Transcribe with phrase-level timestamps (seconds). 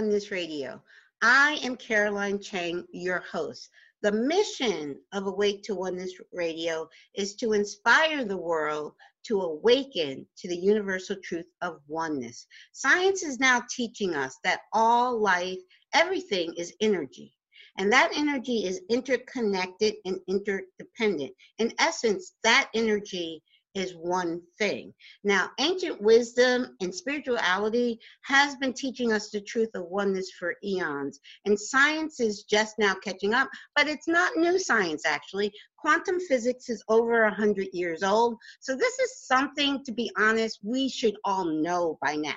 [0.00, 0.82] To Oneness Radio.
[1.20, 3.68] I am Caroline Chang, your host.
[4.00, 8.94] The mission of Awake to Oneness Radio is to inspire the world
[9.26, 12.46] to awaken to the universal truth of oneness.
[12.72, 15.58] Science is now teaching us that all life,
[15.92, 17.34] everything is energy.
[17.76, 21.32] And that energy is interconnected and interdependent.
[21.58, 23.42] In essence, that energy
[23.74, 24.92] is one thing.
[25.24, 31.20] Now, ancient wisdom and spirituality has been teaching us the truth of oneness for eons,
[31.44, 35.52] and science is just now catching up, but it's not new science actually.
[35.78, 40.88] Quantum physics is over 100 years old, so this is something, to be honest, we
[40.88, 42.34] should all know by now.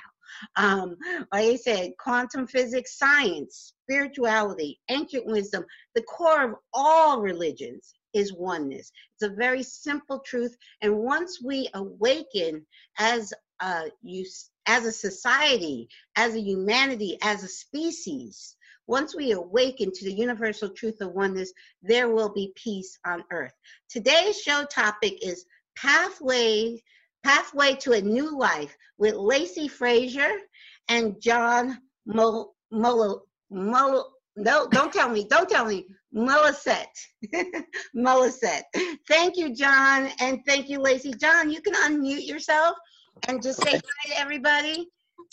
[0.55, 0.95] Um,
[1.31, 8.33] like I said, quantum physics, science, spirituality, ancient wisdom, the core of all religions is
[8.33, 8.91] oneness.
[9.15, 10.55] It's a very simple truth.
[10.81, 12.65] And once we awaken
[12.99, 13.83] as a,
[14.65, 18.55] as a society, as a humanity, as a species,
[18.87, 23.53] once we awaken to the universal truth of oneness, there will be peace on earth.
[23.89, 26.81] Today's show topic is pathway
[27.23, 30.31] pathway to a new life with Lacy Frazer
[30.89, 35.87] and John Mo, Mo, Mo, no, don't tell me, don't tell me.
[36.13, 36.95] Molisette.
[37.95, 38.65] Molisette.
[39.07, 41.13] Thank you, John, and thank you, Lacy.
[41.13, 42.75] John, you can unmute yourself
[43.27, 44.87] and just say hi to everybody.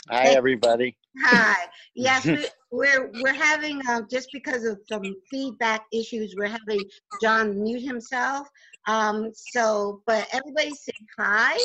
[0.08, 0.97] Hi, everybody.
[1.23, 1.67] Hi.
[1.95, 6.81] Yes, we, we're we're having uh, just because of some feedback issues, we're having
[7.20, 8.48] John mute himself.
[8.86, 11.58] Um, so, but everybody say hi.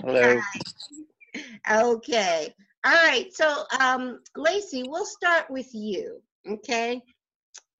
[0.00, 0.38] Hello.
[0.38, 1.82] Hi.
[1.82, 2.54] Okay.
[2.84, 3.32] All right.
[3.32, 6.22] So, um, Lacy, we'll start with you.
[6.48, 7.02] Okay.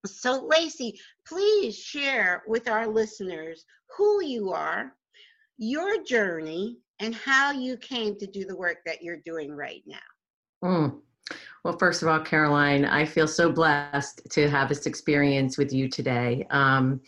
[0.06, 3.64] So, Lacy, please share with our listeners
[3.96, 4.94] who you are,
[5.58, 9.98] your journey, and how you came to do the work that you're doing right now.
[10.64, 11.00] Mm.
[11.64, 15.88] Well, first of all, Caroline, I feel so blessed to have this experience with you
[15.88, 16.46] today.
[16.50, 17.00] Um,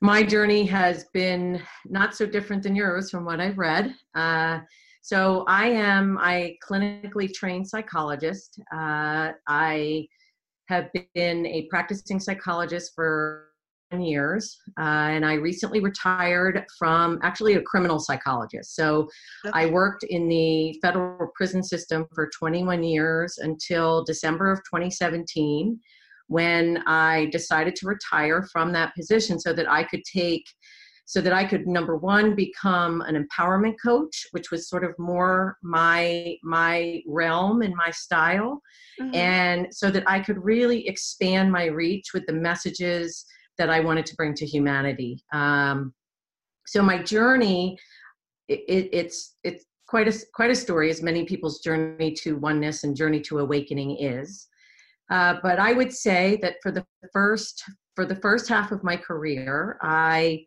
[0.00, 3.94] my journey has been not so different than yours from what I've read.
[4.14, 4.60] Uh,
[5.02, 8.60] so I am a clinically trained psychologist.
[8.72, 10.06] Uh, I
[10.68, 13.48] have been a practicing psychologist for
[13.98, 19.08] years uh, and i recently retired from actually a criminal psychologist so
[19.46, 19.52] okay.
[19.54, 25.80] i worked in the federal prison system for 21 years until december of 2017
[26.26, 30.44] when i decided to retire from that position so that i could take
[31.08, 35.56] so that I could number one become an empowerment coach, which was sort of more
[35.62, 38.60] my my realm and my style,
[39.00, 39.14] mm-hmm.
[39.14, 43.24] and so that I could really expand my reach with the messages
[43.56, 45.24] that I wanted to bring to humanity.
[45.32, 45.94] Um,
[46.66, 47.78] so my journey,
[48.48, 52.84] it, it, it's it's quite a quite a story, as many people's journey to oneness
[52.84, 54.46] and journey to awakening is.
[55.10, 57.64] Uh, but I would say that for the first
[57.96, 60.44] for the first half of my career, I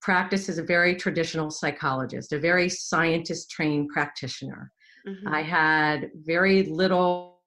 [0.00, 4.70] practiced as a very traditional psychologist, a very scientist trained practitioner.
[5.06, 5.28] Mm-hmm.
[5.28, 7.40] I had very little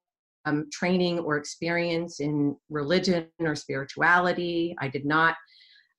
[0.44, 4.74] um, training or experience in religion or spirituality.
[4.80, 5.36] I did not.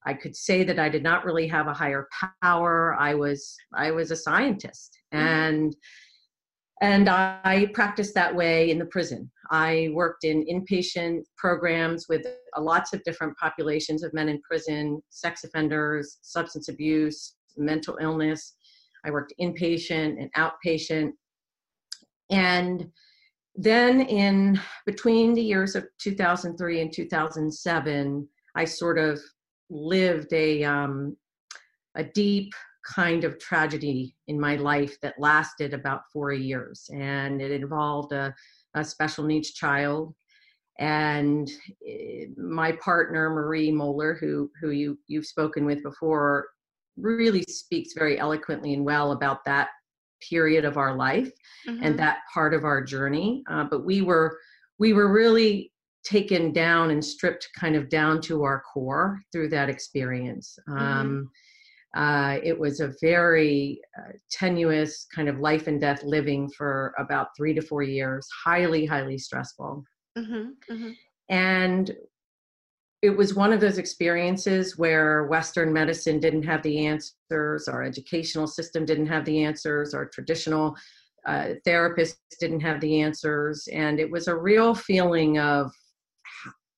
[0.06, 2.08] I could say that I did not really have a higher
[2.42, 2.96] power.
[3.00, 5.25] I was I was a scientist, mm-hmm.
[5.25, 5.75] and
[6.84, 9.32] and I practiced that way in the prison.
[9.52, 12.26] I worked in inpatient programs with
[12.58, 18.56] lots of different populations of men in prison, sex offenders, substance abuse, mental illness.
[19.06, 21.12] I worked inpatient and outpatient.
[22.30, 22.92] And
[23.56, 29.22] then in between the years of 2003 and 2007, I sort of
[29.70, 31.16] lived a, um,
[31.96, 36.90] a deep kind of tragedy in my life that lasted about four years.
[36.94, 38.34] And it involved a,
[38.75, 40.13] a special needs child.
[40.80, 41.50] And
[41.88, 46.48] eh, my partner, Marie Moeller, who, who you, you've spoken with before,
[46.98, 49.69] really speaks very eloquently and well about that
[50.30, 51.31] period of our life
[51.68, 51.84] mm-hmm.
[51.84, 53.44] and that part of our journey.
[53.50, 54.38] Uh, but we were
[54.80, 55.72] we were really
[56.04, 60.57] taken down and stripped kind of down to our core through that experience.
[60.68, 61.22] Mm-hmm.
[61.94, 67.28] Uh, it was a very uh, tenuous kind of life and death living for about
[67.38, 69.84] three to four years, highly, highly stressful.
[70.18, 70.92] Mm-hmm, mm-hmm.
[71.30, 71.95] And
[73.04, 78.48] it was one of those experiences where Western medicine didn't have the answers, our educational
[78.48, 80.75] system didn't have the answers, our traditional
[81.28, 83.68] uh, therapists didn't have the answers.
[83.72, 85.72] And it was a real feeling of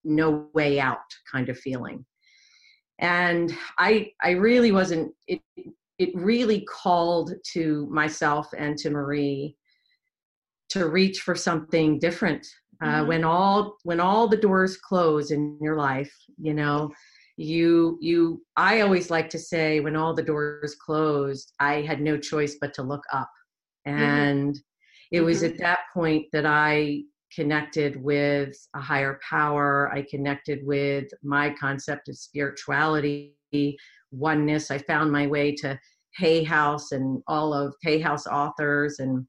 [0.03, 0.97] no way out
[1.31, 2.05] kind of feeling
[2.99, 5.41] and i i really wasn't it
[5.97, 9.55] it really called to myself and to marie
[10.69, 12.45] to reach for something different
[12.81, 13.07] uh, mm-hmm.
[13.07, 16.91] when all when all the doors close in your life you know
[17.37, 22.17] you you i always like to say when all the doors closed i had no
[22.17, 23.29] choice but to look up
[23.87, 24.01] mm-hmm.
[24.01, 25.17] and mm-hmm.
[25.17, 25.53] it was mm-hmm.
[25.53, 27.01] at that point that i
[27.33, 33.35] connected with a higher power i connected with my concept of spirituality
[34.11, 35.77] oneness i found my way to
[36.17, 39.25] hay house and all of hay house authors and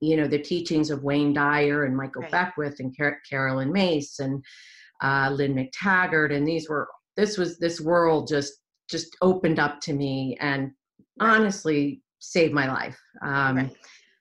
[0.00, 2.30] you know the teachings of wayne dyer and michael right.
[2.30, 4.42] beckwith and Car- Caroline Myss and
[5.02, 8.54] uh, lynne mctaggart and these were this was this world just
[8.90, 10.72] just opened up to me and
[11.20, 11.30] right.
[11.36, 12.98] honestly saved my life.
[13.22, 13.76] Um, right.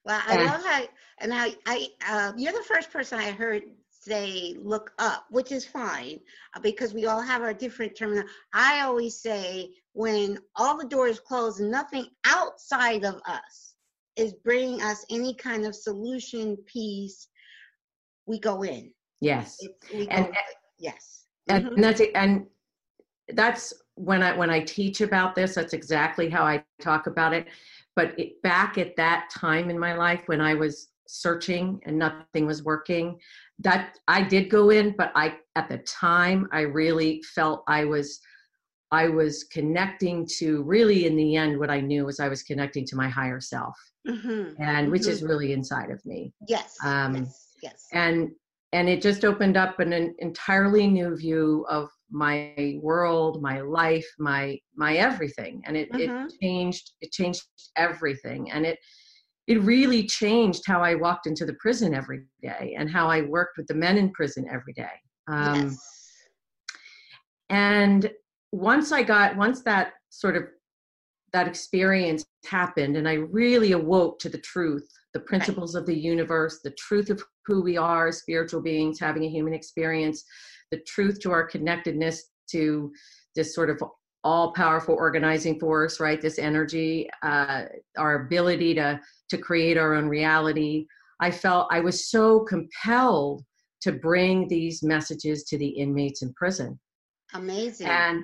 [0.10, 0.82] Well, I love how
[1.20, 3.62] and I I uh, you're the first person I heard
[3.92, 6.20] say look up, which is fine
[6.56, 8.28] uh, because we all have our different terms.
[8.52, 13.76] I always say when all the doors close, nothing outside of us
[14.16, 17.28] is bringing us any kind of solution, peace.
[18.26, 18.92] We go in.
[19.22, 19.60] Yes.
[19.92, 20.34] go, and,
[20.80, 21.26] yes.
[21.50, 21.76] And, mm-hmm.
[21.76, 22.12] and that's it.
[22.16, 22.48] And
[23.34, 25.54] that's when I when I teach about this.
[25.54, 27.46] That's exactly how I talk about it.
[28.00, 32.46] But it, back at that time in my life when I was searching and nothing
[32.46, 33.20] was working,
[33.60, 34.96] that I did go in.
[34.98, 38.22] But I at the time I really felt I was
[38.90, 42.86] I was connecting to really in the end what I knew was I was connecting
[42.86, 43.76] to my higher self,
[44.08, 44.30] mm-hmm.
[44.30, 44.92] and mm-hmm.
[44.92, 46.32] which is really inside of me.
[46.48, 46.78] Yes.
[46.86, 47.48] Um, yes.
[47.62, 47.88] Yes.
[47.92, 48.30] And
[48.72, 54.08] and it just opened up an, an entirely new view of my world my life
[54.18, 56.26] my my everything and it, mm-hmm.
[56.26, 57.44] it changed it changed
[57.76, 58.80] everything and it
[59.48, 63.58] it really changed how i walked into the prison every day and how i worked
[63.58, 64.90] with the men in prison every day
[65.28, 65.78] um, yes.
[67.50, 68.12] and
[68.52, 70.44] once i got once that sort of
[71.32, 75.82] that experience happened and i really awoke to the truth the principles right.
[75.82, 79.54] of the universe the truth of who we are as spiritual beings having a human
[79.54, 80.24] experience
[80.72, 82.92] the truth to our connectedness to
[83.36, 83.82] this sort of
[84.24, 86.22] all powerful organizing force right?
[86.22, 87.64] This energy uh,
[87.98, 89.00] our ability to
[89.30, 90.86] to create our own reality.
[91.22, 93.44] I felt i was so compelled
[93.82, 96.78] to bring these messages to the inmates in prison.
[97.34, 97.88] Amazing.
[97.88, 98.24] And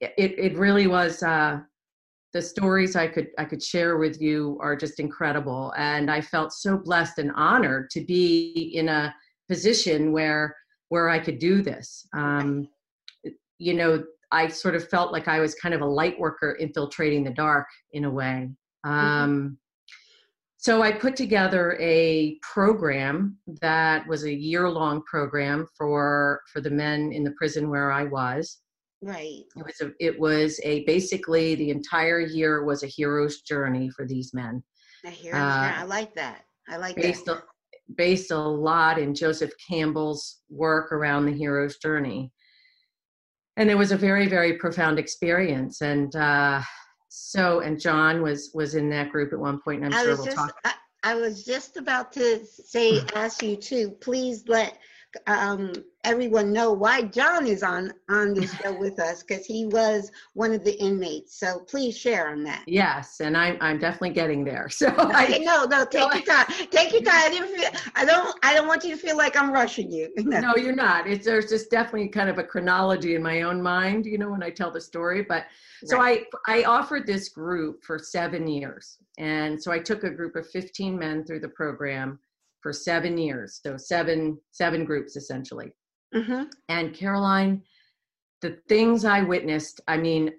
[0.00, 1.60] it, it really was uh,
[2.32, 5.72] the stories i could i could share with you are just incredible.
[5.76, 9.14] And i felt so blessed and honored to be in a
[9.48, 10.54] position where
[10.90, 12.06] where I could do this.
[12.14, 12.68] Um,
[13.58, 17.24] you know, I sort of felt like I was kind of a light worker infiltrating
[17.24, 18.50] the dark in a way.
[18.86, 18.90] Mm-hmm.
[18.90, 19.58] Um.
[20.58, 27.12] So I put together a program that was a year-long program for for the men
[27.12, 28.58] in the prison where I was.
[29.02, 29.44] Right.
[29.56, 34.06] It was a, it was a basically the entire year was a hero's journey for
[34.06, 34.62] these men.
[35.06, 36.44] A hero, uh, I like that.
[36.68, 37.42] I like based that
[37.96, 42.32] based a lot in Joseph Campbell's work around the hero's journey.
[43.56, 45.80] And it was a very, very profound experience.
[45.80, 46.62] And uh,
[47.08, 50.16] so, and John was was in that group at one point, and I'm I sure
[50.16, 50.54] we'll just, talk.
[50.64, 50.72] I,
[51.02, 54.78] I was just about to say, ask you to please let
[55.26, 55.72] um,
[56.04, 60.52] everyone know why John is on on the show with us because he was one
[60.52, 61.38] of the inmates.
[61.38, 62.64] So please share on that.
[62.66, 64.68] Yes, and I'm I'm definitely getting there.
[64.80, 66.46] So I, no, no, take so your time.
[66.70, 67.14] Take your time.
[67.14, 67.68] I didn't feel.
[67.94, 68.34] I don't.
[68.42, 70.10] I don't want you to feel like I'm rushing you.
[70.16, 71.06] No, no you're not.
[71.06, 74.06] It's there's just definitely kind of a chronology in my own mind.
[74.06, 75.46] You know, when I tell the story, but.
[75.84, 76.26] So right.
[76.46, 78.98] I, I offered this group for seven years.
[79.18, 82.18] And so I took a group of 15 men through the program
[82.62, 83.60] for seven years.
[83.62, 85.72] So seven, seven groups essentially.
[86.14, 86.44] Mm-hmm.
[86.68, 87.62] And Caroline,
[88.42, 90.32] the things I witnessed, I mean,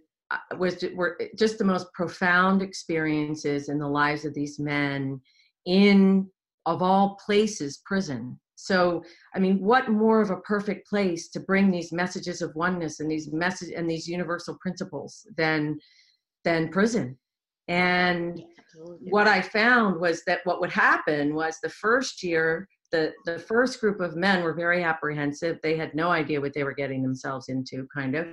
[0.57, 5.19] was were just the most profound experiences in the lives of these men
[5.65, 6.27] in
[6.65, 9.03] of all places prison so
[9.35, 13.09] i mean what more of a perfect place to bring these messages of oneness and
[13.09, 15.77] these message and these universal principles than
[16.43, 17.17] than prison
[17.67, 18.43] and
[19.09, 23.79] what i found was that what would happen was the first year the the first
[23.79, 25.59] group of men were very apprehensive.
[25.63, 28.27] They had no idea what they were getting themselves into kind of.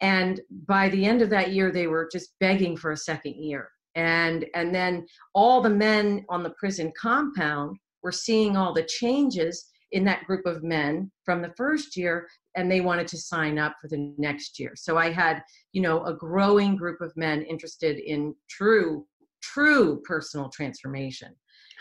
[0.00, 3.68] And by the end of that year they were just begging for a second year.
[3.94, 9.66] And and then all the men on the prison compound were seeing all the changes
[9.92, 13.76] in that group of men from the first year and they wanted to sign up
[13.80, 14.72] for the next year.
[14.74, 19.06] So i had you know a growing group of men interested in true
[19.42, 21.34] true personal transformation.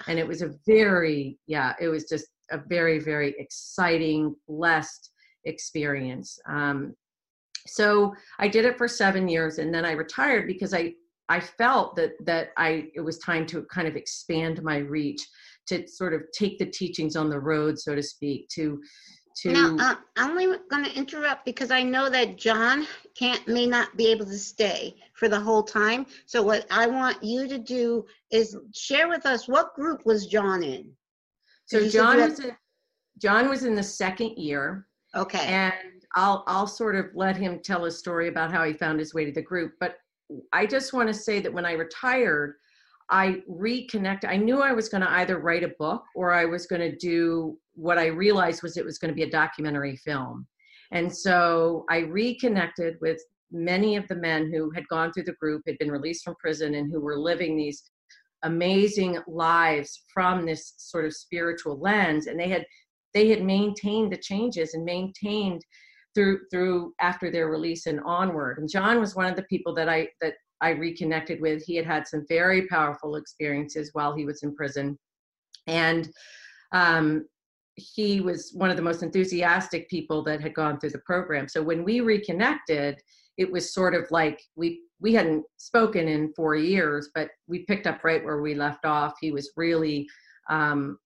[0.07, 5.11] And it was a very yeah it was just a very very exciting blessed
[5.45, 6.37] experience.
[6.49, 6.95] Um,
[7.67, 10.93] so i did it for seven years and then i retired because i
[11.29, 15.27] i felt that that i it was time to kind of expand my reach
[15.67, 18.81] to sort of take the teachings on the road, so to speak, to
[19.35, 23.65] to Now, uh, I'm only going to interrupt because I know that John can't, may
[23.65, 26.05] not be able to stay for the whole time.
[26.25, 30.63] So what I want you to do is share with us, what group was John
[30.63, 30.91] in?
[31.65, 32.55] so John was in,
[33.21, 35.73] John was in the second year, Okay, and
[36.15, 39.25] I'll I'll sort of let him tell a story about how he found his way
[39.25, 39.73] to the group.
[39.79, 39.97] But
[40.51, 42.55] I just want to say that when I retired,
[43.09, 44.25] I reconnect.
[44.25, 46.95] I knew I was going to either write a book or I was going to
[46.97, 50.47] do what I realized was it was going to be a documentary film.
[50.91, 55.63] And so I reconnected with many of the men who had gone through the group,
[55.67, 57.83] had been released from prison, and who were living these
[58.43, 62.27] amazing lives from this sort of spiritual lens.
[62.27, 62.65] And they had
[63.13, 65.61] they had maintained the changes and maintained
[66.13, 68.59] through through after their release and onward.
[68.59, 71.63] And John was one of the people that I that I reconnected with.
[71.63, 74.97] He had had some very powerful experiences while he was in prison,
[75.67, 76.09] and
[76.71, 77.25] um,
[77.75, 81.47] he was one of the most enthusiastic people that had gone through the program.
[81.47, 82.99] So when we reconnected,
[83.37, 87.85] it was sort of like we we hadn't spoken in four years, but we picked
[87.85, 89.15] up right where we left off.
[89.19, 90.07] He was really
[90.49, 90.97] um,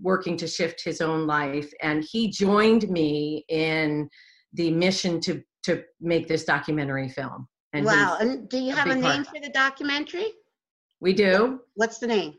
[0.00, 4.08] working to shift his own life, and he joined me in
[4.52, 7.48] the mission to to make this documentary film.
[7.72, 8.16] And wow.
[8.20, 10.32] And do you have a name for the documentary?
[11.00, 12.34] we do What's the name?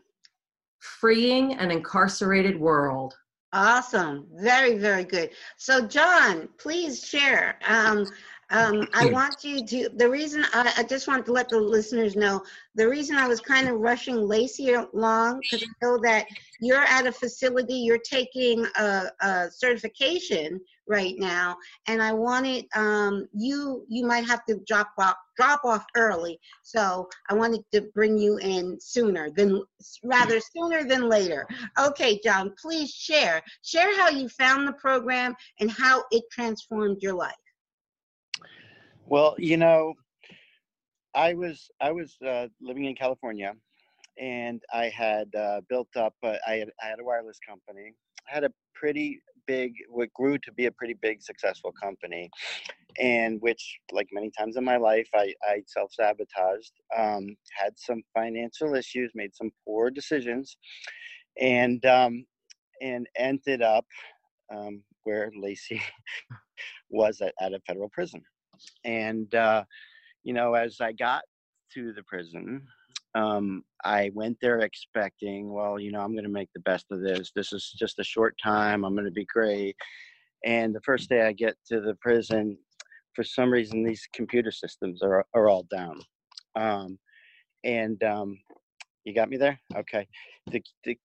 [0.79, 3.13] freeing an incarcerated world.
[3.54, 4.27] Awesome.
[4.36, 5.30] Very, very good.
[5.56, 7.58] So, John, please share.
[7.68, 8.06] Um,
[8.50, 12.16] um, I want you to, the reason I, I just want to let the listeners
[12.16, 12.44] know
[12.75, 16.27] the reason I was kind of rushing Lacy along because I know that
[16.62, 23.27] you're at a facility, you're taking a, a certification right now, and I wanted um,
[23.34, 26.39] you, you might have to drop off, drop off early.
[26.62, 29.62] So, I wanted to bring you in sooner than,
[30.04, 31.46] rather sooner than later.
[31.77, 33.42] Okay, John, please share.
[33.63, 37.36] Share how you found the program and how it transformed your life.
[39.09, 39.93] Well, you know,
[41.15, 43.53] I was I was uh, living in California,
[44.19, 46.13] and I had uh, built up.
[46.21, 47.93] Uh, I had I had a wireless company.
[48.29, 52.29] I had a pretty big, what grew to be a pretty big, successful company,
[52.99, 56.73] and which, like many times in my life, I I self sabotaged.
[56.97, 60.57] Um, had some financial issues, made some poor decisions,
[61.39, 62.25] and um,
[62.81, 63.85] and ended up
[64.53, 65.81] um, where Lacy
[66.89, 68.21] was at, at a federal prison
[68.83, 69.63] and uh,
[70.23, 71.23] you know as i got
[71.73, 72.65] to the prison
[73.15, 77.01] um, i went there expecting well you know i'm going to make the best of
[77.01, 77.31] this.
[77.35, 78.83] This is just a short time.
[78.83, 79.75] I'm going to be great.
[80.45, 82.57] And the first day i get to the prison
[83.17, 85.99] for some reason these computer systems are, are all down.
[86.55, 86.99] Um,
[87.63, 88.37] and um,
[89.05, 89.59] you got me there?
[89.75, 90.07] Okay.
[90.51, 90.95] The, the,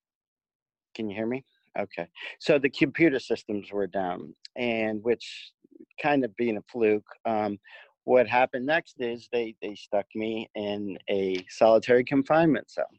[0.94, 1.42] can you hear me?
[1.78, 2.06] Okay.
[2.38, 5.52] So the computer systems were down and which
[6.01, 7.07] kind of being a fluke.
[7.25, 7.59] Um,
[8.05, 12.91] what happened next is they they stuck me in a solitary confinement cell,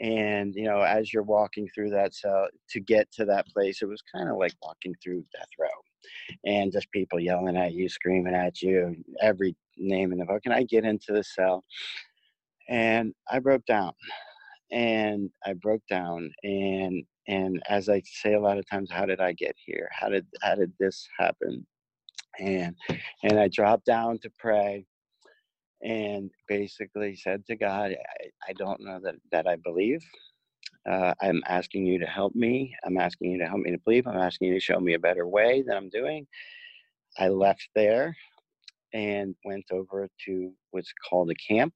[0.00, 3.86] and you know as you're walking through that cell to get to that place, it
[3.86, 5.68] was kind of like walking through death row,
[6.44, 10.42] and just people yelling at you, screaming at you, every name in the book.
[10.44, 11.62] And I get into the cell,
[12.68, 13.92] and I broke down,
[14.72, 19.20] and I broke down, and and as I say a lot of times, how did
[19.20, 19.88] I get here?
[19.92, 21.66] How did how did this happen?
[22.40, 22.74] And
[23.22, 24.86] and I dropped down to pray
[25.82, 30.02] and basically said to God, I, I don't know that, that I believe.
[30.88, 32.74] Uh, I'm asking you to help me.
[32.84, 34.06] I'm asking you to help me to believe.
[34.06, 36.26] I'm asking you to show me a better way than I'm doing.
[37.18, 38.16] I left there
[38.92, 41.74] and went over to what's called a camp.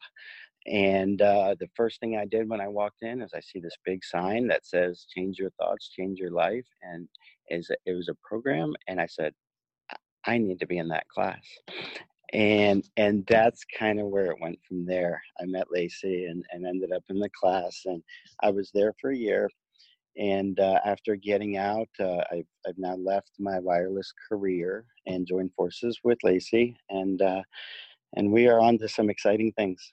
[0.66, 3.76] And uh, the first thing I did when I walked in is I see this
[3.84, 7.08] big sign that says "Change your thoughts, change your life," and
[7.48, 8.74] is it was a program.
[8.86, 9.32] And I said,
[10.26, 11.42] I need to be in that class.
[12.32, 15.20] And and that's kind of where it went from there.
[15.40, 18.02] I met Lacy and, and ended up in the class and
[18.40, 19.50] I was there for a year.
[20.16, 25.52] And uh, after getting out, uh, I've, I've now left my wireless career and joined
[25.56, 27.42] forces with Lacy, and uh,
[28.16, 29.92] and we are on to some exciting things.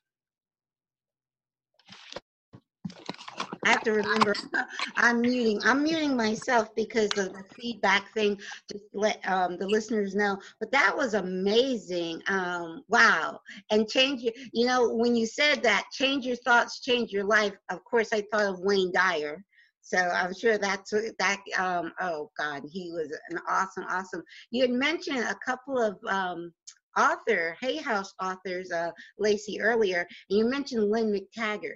[3.67, 4.33] I have to remember
[4.95, 5.59] I'm muting.
[5.65, 8.39] I'm muting myself because of the feedback thing.
[8.71, 10.37] Just let um, the listeners know.
[10.61, 12.21] But that was amazing.
[12.29, 13.41] Um, wow.
[13.69, 17.51] And change your, you know, when you said that, change your thoughts, change your life.
[17.69, 19.43] Of course, I thought of Wayne Dyer.
[19.81, 21.39] So I'm sure that's that.
[21.57, 24.23] Um, oh God, he was an awesome, awesome.
[24.49, 26.53] You had mentioned a couple of um,
[26.97, 31.75] author, Hay House authors, uh, Lacy earlier, and you mentioned Lynne McTaggart.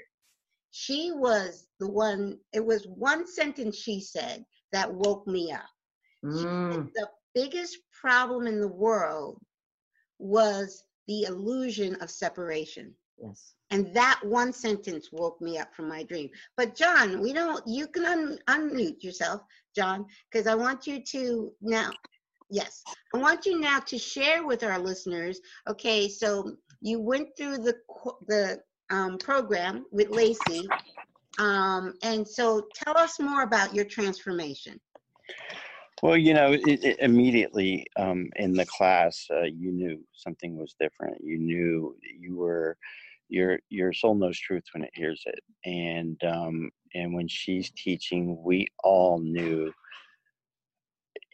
[0.72, 5.70] She was the one, it was one sentence she said that woke me up.
[6.24, 6.92] Mm.
[6.94, 9.40] The biggest problem in the world
[10.18, 12.94] was the illusion of separation.
[13.22, 13.54] Yes.
[13.70, 16.30] And that one sentence woke me up from my dream.
[16.58, 19.42] But John, we don't, you can un, unmute yourself,
[19.76, 21.92] John, because I want you to now,
[22.50, 25.40] yes, I want you now to share with our listeners.
[25.70, 27.76] Okay, so you went through the,
[28.28, 28.60] the
[28.92, 30.68] um, program with Lacy.
[31.40, 34.80] Um, and so tell us more about your transformation.
[36.04, 40.76] Well, you know, it, it immediately um, in the class, uh, you knew something was
[40.80, 41.18] different.
[41.24, 42.78] You knew you were
[43.30, 48.42] your your soul knows truth when it hears it, and um, and when she's teaching,
[48.44, 49.72] we all knew.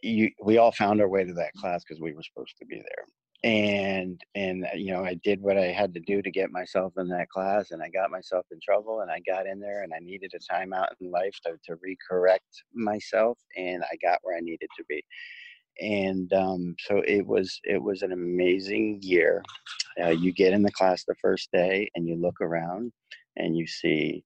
[0.03, 2.75] You, we all found our way to that class because we were supposed to be
[2.75, 3.05] there
[3.44, 6.94] and and uh, you know i did what i had to do to get myself
[6.98, 9.94] in that class and i got myself in trouble and i got in there and
[9.94, 12.39] i needed a timeout in life to, to recorrect
[12.74, 15.03] myself and i got where i needed to be.
[15.79, 19.44] And um, so it was it was an amazing year.
[20.01, 22.91] Uh, you get in the class the first day and you look around
[23.36, 24.24] and you see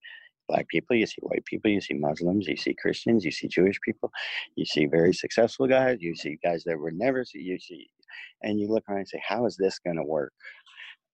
[0.48, 3.80] black people you see white people you see muslims you see christians you see jewish
[3.86, 4.12] people
[4.56, 7.90] you see very successful guys you see guys that were never you see
[8.42, 10.34] and you look around and say, how is this going to work?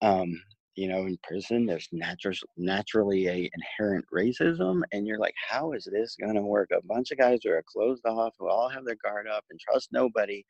[0.01, 0.41] Um,
[0.75, 3.49] you know, in prison, there's natural, naturally a
[3.79, 6.69] inherent racism, and you're like, how is this going to work?
[6.71, 9.59] A bunch of guys who are closed off, who all have their guard up and
[9.59, 10.45] trust nobody.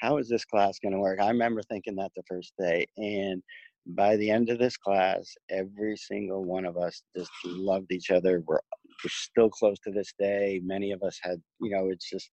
[0.00, 1.18] How is this class going to work?
[1.20, 3.42] I remember thinking that the first day, and
[3.86, 8.42] by the end of this class, every single one of us just loved each other.
[8.46, 8.60] We're,
[9.02, 10.60] we're still close to this day.
[10.62, 12.30] Many of us had, you know, it's just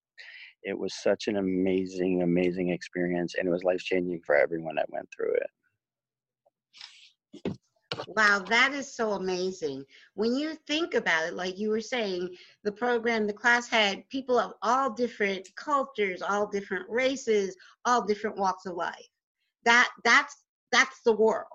[0.65, 4.89] it was such an amazing, amazing experience, and it was life changing for everyone that
[4.89, 5.49] went through it.
[8.07, 9.85] Wow, that is so amazing.
[10.15, 14.39] When you think about it, like you were saying, the program, the class had people
[14.39, 19.07] of all different cultures, all different races, all different walks of life.
[19.63, 21.45] That that's that's the world.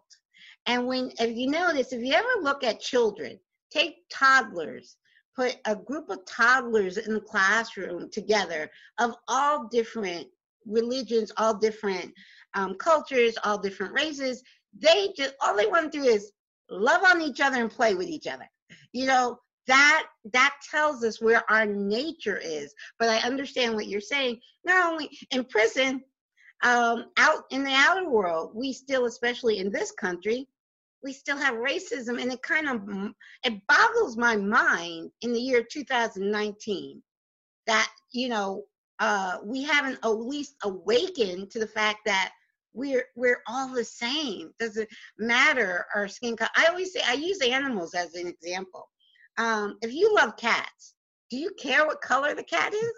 [0.66, 3.38] And when if you notice, if you ever look at children,
[3.70, 4.96] take toddlers,
[5.40, 10.26] put a group of toddlers in the classroom together of all different
[10.66, 12.12] religions, all different
[12.52, 14.42] um, cultures, all different races,
[14.78, 16.32] they just all they want to do is
[16.68, 18.46] love on each other and play with each other.
[18.92, 22.74] You know, that that tells us where our nature is.
[22.98, 24.40] But I understand what you're saying.
[24.64, 26.02] Not only in prison,
[26.62, 30.46] um, out in the outer world, we still, especially in this country,
[31.02, 32.82] we still have racism, and it kind of
[33.44, 37.02] it boggles my mind in the year 2019
[37.66, 38.64] that you know
[38.98, 42.32] uh, we haven't at least awakened to the fact that
[42.72, 44.52] we're we're all the same.
[44.58, 46.50] Doesn't matter our skin color.
[46.56, 48.88] I always say I use animals as an example.
[49.38, 50.94] Um, if you love cats,
[51.30, 52.92] do you care what color the cat is?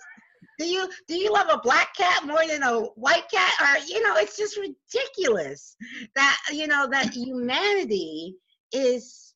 [0.58, 3.52] Do you do you love a black cat more than a white cat?
[3.60, 5.76] Or you know, it's just ridiculous
[6.14, 8.36] that you know that humanity
[8.72, 9.34] is.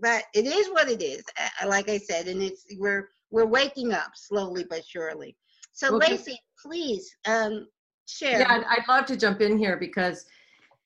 [0.00, 1.22] But it is what it is.
[1.66, 5.36] Like I said, and it's we're we're waking up slowly but surely.
[5.72, 7.66] So Well, Lacy, please um,
[8.06, 8.40] share.
[8.40, 10.24] Yeah, I'd, I'd love to jump in here because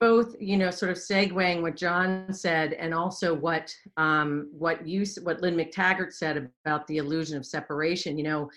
[0.00, 5.04] both, you know, sort of segueing what John said and also what um, what you
[5.22, 8.16] what Lynne McTaggart said about the illusion of separation.
[8.16, 8.50] You know,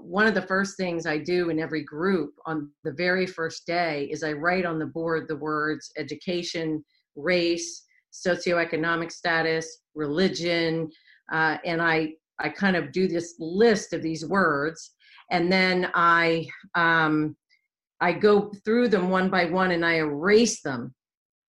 [0.00, 4.08] one of the first things I do in every group on the very first day
[4.10, 6.84] is I write on the board the words education,
[7.16, 10.90] race, socioeconomic status, religion,
[11.32, 14.92] uh, and I I kind of do this list of these words,
[15.30, 17.36] and then I um,
[18.00, 20.94] I go through them one by one and I erase them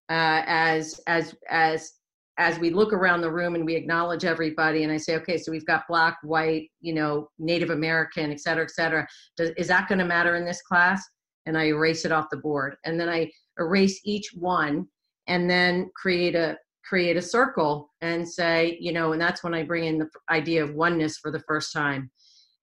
[0.09, 1.93] uh, as as as
[2.37, 5.51] as we look around the room and we acknowledge everybody and I say, okay, so
[5.51, 9.07] we've got black, white, you know, Native American, et cetera, et cetera.
[9.37, 11.03] Does, is that going to matter in this class?
[11.45, 14.87] And I erase it off the board, and then I erase each one,
[15.27, 19.63] and then create a create a circle and say, you know, and that's when I
[19.63, 22.09] bring in the idea of oneness for the first time,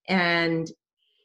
[0.09, 0.70] and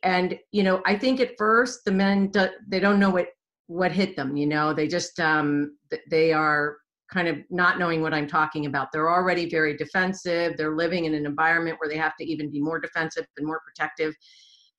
[0.05, 3.27] and you know i think at first the men do, they don't know what
[3.67, 5.75] what hit them you know they just um
[6.10, 6.77] they are
[7.12, 8.91] kind of not knowing what i'm talking about.
[8.91, 10.58] They're already very defensive.
[10.58, 13.62] They're living in an environment where they have to even be more defensive and more
[13.65, 14.13] protective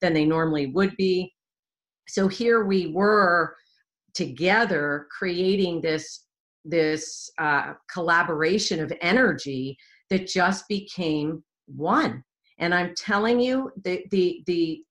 [0.01, 1.33] than they normally would be.
[2.07, 3.55] So here we were
[4.13, 6.25] together creating this
[6.65, 9.77] this uh, collaboration of energy
[10.09, 12.23] that just became one.
[12.59, 14.81] And i'm telling you the the the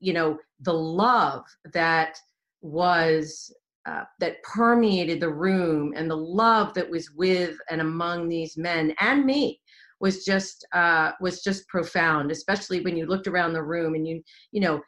[0.00, 2.18] you know the love that
[2.60, 3.52] was
[3.86, 8.94] uh, that permeated the room and the love that was with and among these men
[9.00, 9.60] and me
[10.02, 14.20] was just uh, was just profound, especially when you looked around the room and you
[14.50, 14.80] you know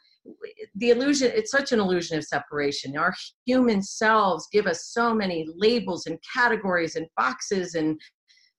[0.76, 2.96] the illusion it's such an illusion of separation.
[2.96, 3.14] Our
[3.46, 7.98] human selves give us so many labels and categories and boxes and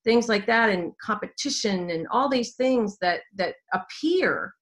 [0.05, 4.53] things like that and competition and all these things that that appear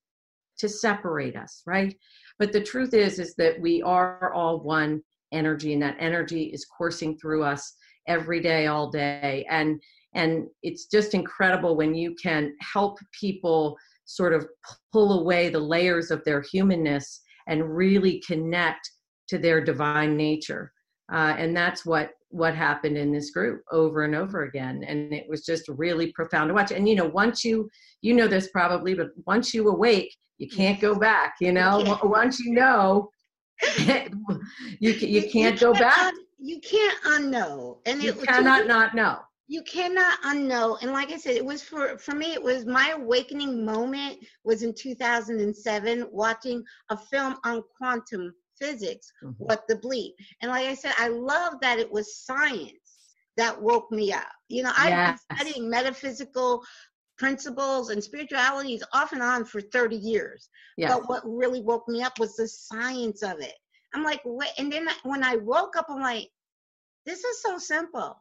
[0.57, 1.95] to separate us right?
[2.39, 5.03] But the truth is is that we are all one
[5.34, 7.74] energy and that energy is coursing through us
[8.08, 9.46] every day all day.
[9.50, 9.82] And
[10.15, 14.48] and it's just incredible when you can help people sort of
[14.91, 18.91] pull away the layers of their humanness and really connect
[19.30, 20.72] to their divine nature.
[21.12, 24.84] Uh, and that's what what happened in this group over and over again.
[24.88, 26.72] And it was just really profound to watch.
[26.72, 27.69] And you know once you
[28.02, 32.00] you know this probably but once you awake you can't go back you know?
[32.04, 33.10] Once you know
[34.80, 39.20] you you can't you go back you can't unknow and you it, cannot not know
[39.48, 42.89] you cannot unknow and like i said it was for for me it was my
[42.96, 49.36] awakening moment was in 2007 watching a film on quantum physics Mhm.
[49.38, 50.12] what the bleep
[50.42, 54.63] and like i said i love that it was science that woke me up you
[54.63, 55.26] know i've Yes.
[55.30, 56.62] been studying metaphysical
[57.17, 60.49] principles and spirituality is off and on for 30 years.
[60.78, 63.56] Yes but what really woke me up was the science of it.
[63.93, 66.30] I'm like wait and then when i woke up i'm like
[67.06, 68.17] this is so simple.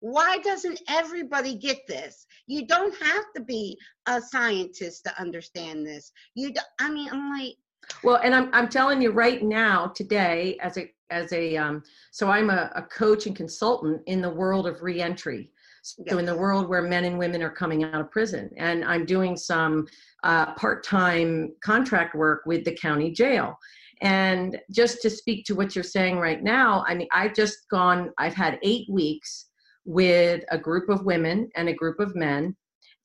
[0.00, 2.26] Why doesn't everybody get this?
[2.46, 6.12] You don't have to be a scientist to understand this.
[6.34, 7.56] You do, i mean i'm like
[8.02, 12.28] Well, and I'm I'm telling you right now, today, as a as a um, so
[12.30, 15.50] I'm a, a coach and consultant in the world of reentry.
[15.84, 19.04] So in the world where men and women are coming out of prison, and I'm
[19.04, 19.86] doing some
[20.22, 23.58] uh, part-time contract work with the county jail.
[24.00, 28.10] And just to speak to what you're saying right now, I mean, I've just gone.
[28.18, 29.50] I've had eight weeks
[29.84, 32.56] with a group of women and a group of men,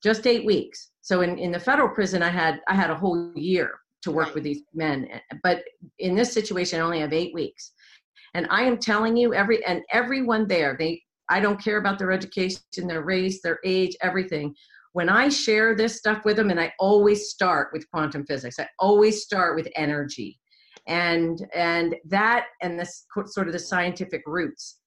[0.02, 0.92] just eight weeks.
[1.02, 4.28] So in in the federal prison, I had I had a whole year to work
[4.28, 4.36] Right.
[4.36, 5.08] with these men
[5.42, 5.62] but
[5.98, 7.72] in this situation i only have eight weeks
[8.32, 12.12] and i am telling you every and everyone there they i don't care about their
[12.12, 14.54] education their race their age everything.
[14.92, 18.68] When i share this stuff with them and i always start with quantum physics i
[18.78, 20.38] always start with energy.
[20.86, 24.79] And and that and this sort of the scientific roots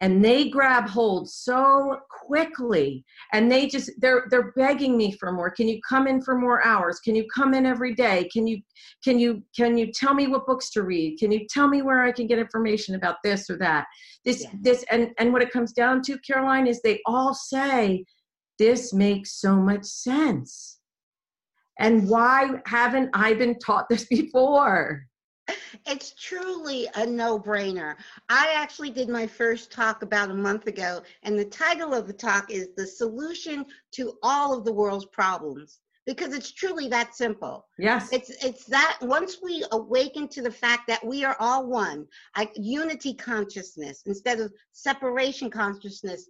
[0.00, 5.50] and they grab hold so quickly and they just they're they're begging me for more.
[5.50, 7.00] Can you come in for more hours?
[7.00, 8.28] Can you come in every day?
[8.32, 8.60] Can you
[9.02, 11.18] can you can you tell me what books to read?
[11.18, 13.86] Can you tell me where i can get information about this or that?
[14.24, 14.50] This Yeah.
[14.62, 18.04] this and and what it comes down to caroline is they all say
[18.58, 20.78] this makes so much sense.
[21.80, 25.08] And why haven't i been taught this before
[25.86, 27.96] it's truly a no-brainer.
[28.28, 32.12] I actually did my first talk about a month ago and the title of the
[32.12, 37.66] talk is the solution to all of the world's problems because it's truly that simple.
[37.78, 38.08] Yes.
[38.12, 42.06] It's it's that once we awaken to the fact that we are all one
[42.36, 46.28] like unity consciousness instead of separation consciousness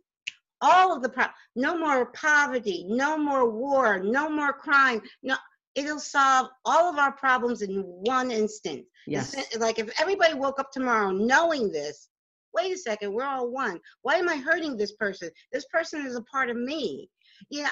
[0.60, 5.36] all of the pro- no more poverty no more war no more crime no
[5.74, 9.34] it'll solve all of our problems in one instant yes.
[9.58, 12.08] like if everybody woke up tomorrow knowing this
[12.54, 13.80] wait a second we're all one.
[14.02, 15.30] Why am i hurting this person?
[15.52, 17.08] This person is a part of me.
[17.50, 17.70] Yeah.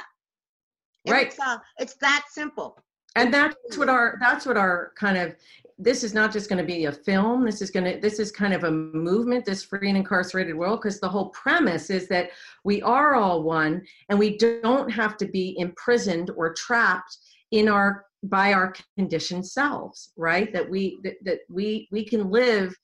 [1.09, 1.29] Right.
[1.29, 2.83] it's, uh, it's that simple.
[3.15, 5.35] And that's what our that's what our kind of
[5.79, 7.45] this is not just going to be a film.
[7.45, 10.81] This is going to this is kind of a movement this free and incarcerated world
[10.81, 12.31] because the whole premise is that
[12.65, 17.17] we are all one and we don't have to be imprisoned or trapped
[17.53, 20.53] in our by our conditioned selves right?
[20.53, 22.75] That we that, that we we can live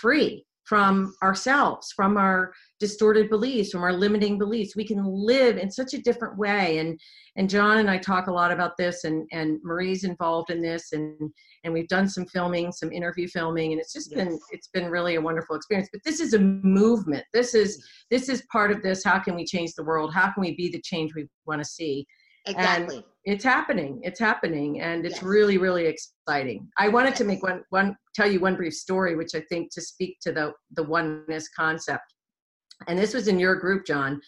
[0.00, 4.74] free from ourselves from our distorted beliefs from our limiting beliefs.
[4.74, 6.78] We can live in such a different way.
[6.78, 6.98] And
[7.36, 10.92] and john and i talk a lot about this and and marie's involved in this
[10.92, 11.30] and
[11.64, 15.16] and we've done some filming some interview filming and it's just been it's been really
[15.16, 15.88] a wonderful experience.
[15.92, 17.24] But this is a movement.
[17.32, 19.04] This is this is part of this.
[19.04, 20.12] How can we change the world?
[20.12, 22.06] How can we be the change we want to see
[22.46, 23.04] exactly.
[23.24, 25.22] it's happening it's happening and it's Yes.
[25.22, 26.68] really really exciting.
[26.78, 29.80] I wanted to make one one tell you one brief story which i think to
[29.80, 32.04] speak to the the oneness concept.
[32.88, 34.20] And this was in your group john.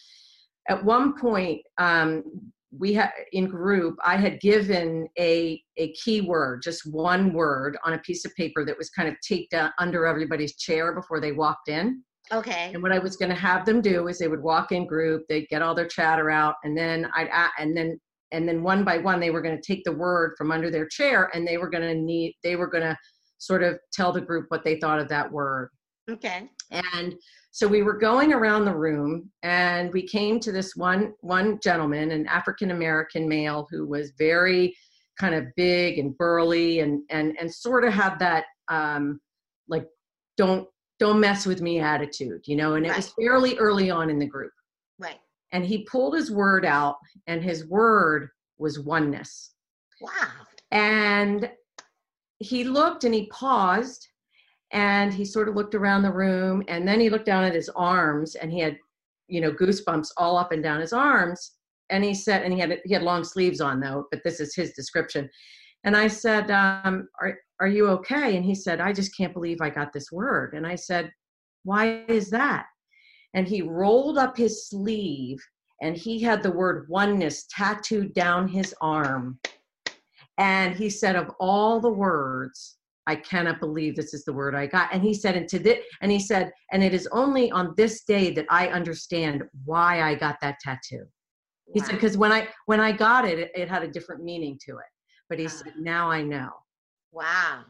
[0.67, 2.23] At one point um
[2.71, 7.97] we had in group i had given a a keyword just one word on a
[7.99, 12.03] piece of paper that was kind of taped under everybody's chair before they walked in.
[12.31, 12.69] Okay.
[12.73, 15.23] And what I was going to have them do is they would walk in group,
[15.29, 17.99] they'd get all their chatter out, and then I'd and then
[18.31, 20.87] and then one by one they were going to take the word from under their
[20.87, 22.97] chair and they were going to need they were going to
[23.37, 25.69] sort of tell the group what they thought of that word.
[26.09, 27.15] okay And
[27.51, 32.11] so we were going around the room and we came to this one one gentleman,
[32.11, 34.75] an African American male who was very
[35.19, 39.19] kind of big and burly and and and sort of had that um
[39.67, 39.85] like
[40.37, 40.67] don't
[40.99, 44.27] don't mess with me attitude, you know, and it was fairly early on in the
[44.27, 44.51] group.
[45.51, 49.53] And he pulled his word out and his word was oneness.
[50.01, 50.31] Wow.
[50.71, 51.49] And
[52.39, 54.07] he looked and he paused
[54.71, 57.69] and he sort of looked around the room and then he looked down at his
[57.69, 58.77] arms and he had
[59.27, 61.53] you know goosebumps all up and down his arms.
[61.89, 64.55] And he said and he had he had long sleeves on though but this is
[64.55, 65.29] his description.
[65.83, 68.35] And i said um, are, are you okay?
[68.35, 70.53] And he said i just can't believe i got this word.
[70.53, 71.11] And i said
[71.63, 72.67] why is that
[73.33, 75.39] and he rolled up his sleeve
[75.81, 79.39] and he had the word oneness tattooed down his arm
[80.37, 82.77] and he said of all the words
[83.09, 84.93] I cannot believe this is the word I got.
[84.93, 88.03] And he said, and to this, and he said, and it is only on this
[88.03, 91.05] day that I understand why I got that tattoo.
[91.73, 94.59] He said, because when I when I got it, it, it, had a different meaning
[94.65, 94.91] to it.
[95.27, 95.51] But he wow.
[95.51, 96.49] said, now I know.
[97.11, 97.63] Wow,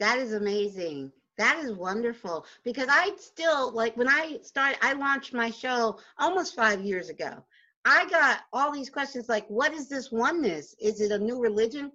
[0.00, 1.12] that is amazing.
[1.38, 4.78] That is wonderful because I still like when I started.
[4.82, 7.44] I launched my show almost five years ago.
[7.84, 10.74] I got all these questions like, what is this oneness?
[10.80, 11.92] Is it a new religion?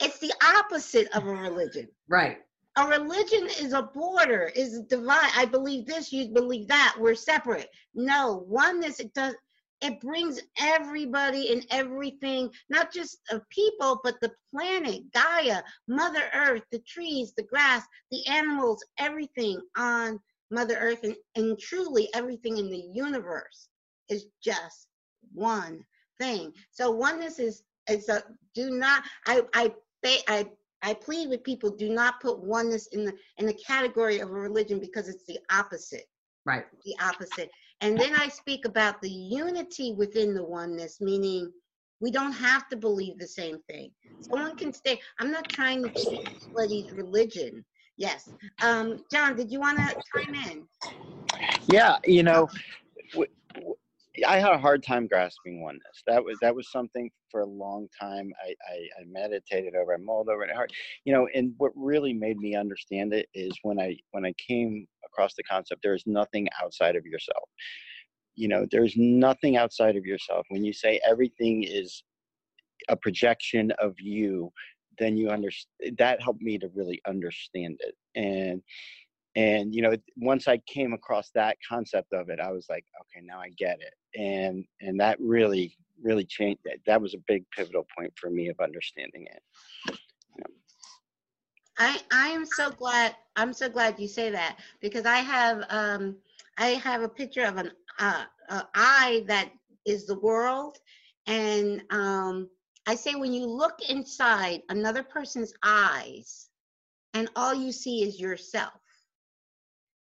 [0.00, 1.88] It's the opposite of a religion.
[2.08, 2.38] Right.
[2.78, 5.30] A religion is a border, is divide.
[5.34, 6.96] I believe this, you believe that.
[6.98, 7.68] We're separate.
[7.94, 9.34] No, oneness, it does
[9.82, 16.62] it brings everybody and everything, not just of people, but the planet, Gaia, Mother Earth,
[16.72, 20.18] the trees, the grass, the animals, everything on
[20.50, 23.68] Mother Earth, and, and truly everything in the universe
[24.08, 24.88] is just
[25.34, 25.84] one
[26.18, 26.52] thing.
[26.70, 28.22] So oneness is is a
[28.54, 29.72] do not I I
[30.28, 30.46] I
[30.82, 34.32] I plead with people do not put oneness in the in the category of a
[34.32, 36.06] religion because it's the opposite.
[36.44, 36.64] Right.
[36.84, 37.50] The opposite.
[37.80, 41.52] And then I speak about the unity within the oneness, meaning
[42.00, 43.90] we don't have to believe the same thing.
[44.20, 45.00] Someone can stay.
[45.20, 47.64] I'm not trying to change anybody's religion.
[47.96, 48.28] Yes.
[48.62, 50.68] Um, John, did you want to chime in?
[51.68, 52.48] Yeah, you know,
[54.24, 56.02] I had a hard time grasping oneness.
[56.06, 58.32] That was that was something for a long time.
[58.44, 60.72] I, I, I meditated over, I mulled over it hard,
[61.04, 61.28] you know.
[61.34, 65.42] And what really made me understand it is when I when I came across the
[65.42, 67.48] concept, there is nothing outside of yourself.
[68.36, 70.46] You know, there's nothing outside of yourself.
[70.50, 72.02] When you say everything is
[72.88, 74.52] a projection of you,
[74.98, 75.98] then you understand.
[75.98, 77.94] That helped me to really understand it.
[78.14, 78.62] And
[79.36, 83.24] and you know once i came across that concept of it i was like okay
[83.24, 83.94] now i get it.
[84.18, 88.48] And and that really really changed that that was a big pivotal point for me
[88.48, 89.96] of understanding it.
[91.78, 96.16] I i am so glad i'm so glad you say that because i have um
[96.58, 98.24] i have a picture of an uh
[98.74, 99.50] eye that
[99.84, 100.78] is the world
[101.26, 102.48] and um
[102.86, 106.48] i say when you look inside another person's eyes
[107.12, 108.72] and all you see is yourself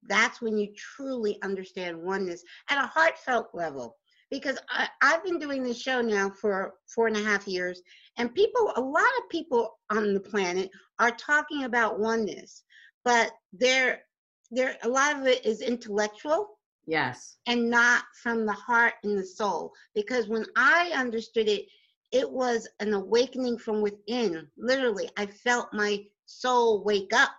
[0.06, 3.96] that's when you truly understand oneness at a heartfelt level.
[4.30, 7.82] Because I, I've been doing this show now for four and a half years,
[8.16, 12.62] and people, a lot of people on the planet are talking about oneness,
[13.04, 14.02] but there,
[14.50, 16.58] there, a lot of it is intellectual.
[16.86, 17.36] Yes.
[17.46, 19.72] And not from the heart and the soul.
[19.94, 21.66] Because when I understood it,
[22.10, 24.48] it was an awakening from within.
[24.56, 27.30] Literally, I felt my soul wake up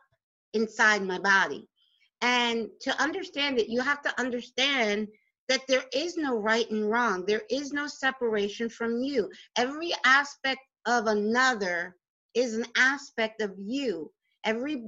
[0.54, 1.68] inside my body.
[2.22, 5.08] And to understand it, you have to understand
[5.50, 7.26] that there is no right and wrong.
[7.26, 9.30] There is no separation from you.
[9.58, 11.96] Every aspect of another
[12.34, 14.12] is an aspect of you.
[14.46, 14.84] Every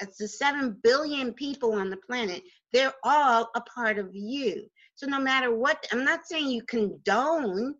[0.00, 4.64] it's the seven billion people on the planet, they're all a part of you.
[4.94, 7.74] So no matter what, I'm not saying you condone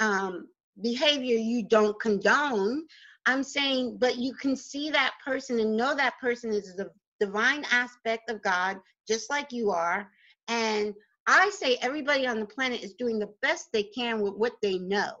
[0.00, 0.48] um,
[0.82, 2.84] behavior you don't condone.
[3.26, 7.64] I'm saying, but you can see that person and know that person is the divine
[7.70, 10.10] aspect of God, just like you are.
[10.48, 10.94] And
[11.26, 14.78] I say everybody on the planet is doing the best they can with what they
[14.78, 15.12] know,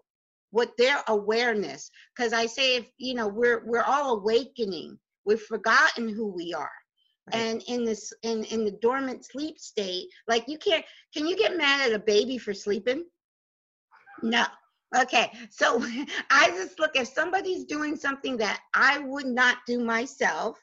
[0.50, 1.90] what their awareness.
[2.16, 6.70] Because I say if you know we're we're all awakening, we've forgotten who we are.
[7.32, 7.42] Right.
[7.42, 11.56] And in this in in the dormant sleep state, like you can't can you get
[11.56, 13.04] mad at a baby for sleeping?
[14.22, 14.44] No.
[14.96, 15.82] Okay, so
[16.30, 20.58] I just look if somebody's doing something that I would not do myself,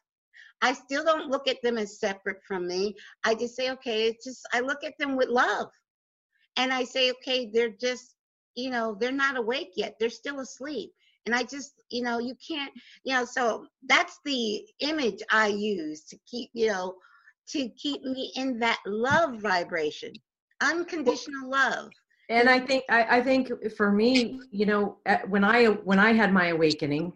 [0.63, 2.95] I still don't look at them as separate from me.
[3.25, 5.67] I just say, okay, it's just, I look at them with love.
[6.55, 8.15] And I say, okay, they're just,
[8.55, 9.95] you know, they're not awake yet.
[9.99, 10.91] They're still asleep.
[11.25, 12.71] And I just, you know, you can't,
[13.03, 16.95] you know, so that's the image I use to keep, you know,
[17.49, 20.13] to keep me in that love vibration,
[20.61, 21.91] unconditional love.
[22.29, 24.97] And I think I, I think for me, you know,
[25.27, 27.11] when I when I had my awakening,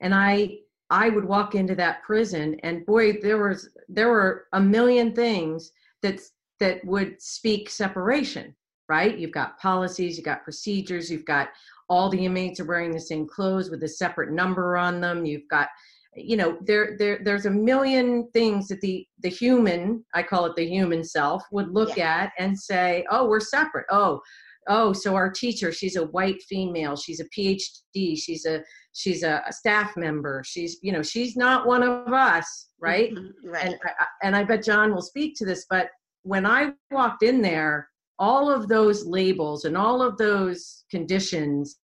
[0.00, 0.58] and I
[0.90, 5.72] I would walk into that prison, and boy, there was there were a million things
[6.02, 6.20] that
[6.60, 8.54] that would speak separation.
[8.86, 9.16] Right?
[9.16, 11.48] You've got policies, you've got procedures, you've got
[11.88, 15.24] all the inmates are wearing the same clothes with a separate number on them.
[15.24, 15.68] You've got
[16.16, 20.54] you know there there there's a million things that the the human i call it
[20.56, 22.22] the human self would look yeah.
[22.24, 24.20] at and say oh we're separate oh
[24.68, 26.96] oh so our teacher she's a white female.
[26.96, 30.42] She's a phd she's a she's a, a staff member.
[30.44, 33.64] She's you know she's not one of us right, mm-hmm, right.
[33.66, 35.88] and I, and i bet john will speak to this but
[36.22, 41.78] when i walked in there all of those labels and all of those conditions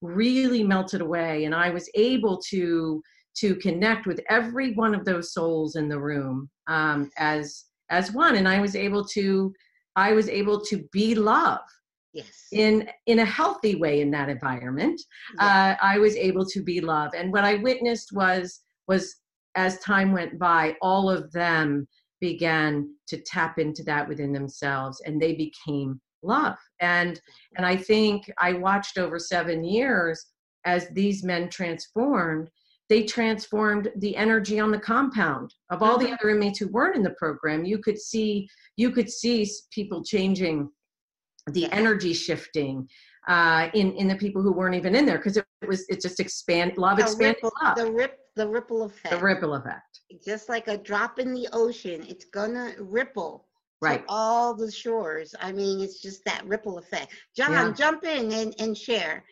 [0.00, 3.02] really melted away and i was able to
[3.36, 8.36] to connect with every one of those souls in the room um, as as one.
[8.36, 9.52] And i was able to
[9.96, 11.60] i was able to be love
[12.12, 12.46] yes.
[12.52, 15.00] in in a healthy way in that environment
[15.38, 19.16] uh, i was able to be love and what i witnessed was was
[19.54, 21.86] as time went by all of them
[22.20, 26.56] began to tap into that within themselves and they became love.
[26.80, 27.20] And
[27.56, 30.26] and i think i watched over seven years
[30.64, 32.50] as these men transformed.
[32.88, 35.54] They transformed the energy on the compound.
[35.70, 36.14] Of all the mm-hmm.
[36.14, 40.68] other inmates who weren't in the program you could see you could see people changing
[41.52, 42.88] the energy shifting
[43.28, 46.00] uh, in in the people who weren't even in there because it, it, was it
[46.00, 47.76] just expand love expanded ripple, love.
[47.76, 49.10] the rip the ripple effect.
[49.10, 50.00] The ripple effect.
[50.24, 53.46] Just like a drop in the ocean it's gonna ripple
[53.82, 54.04] right.
[54.08, 55.34] all the shores.
[55.40, 57.12] I mean it's just that ripple effect.
[57.36, 57.72] John yeah.
[57.72, 59.24] jump in and, and share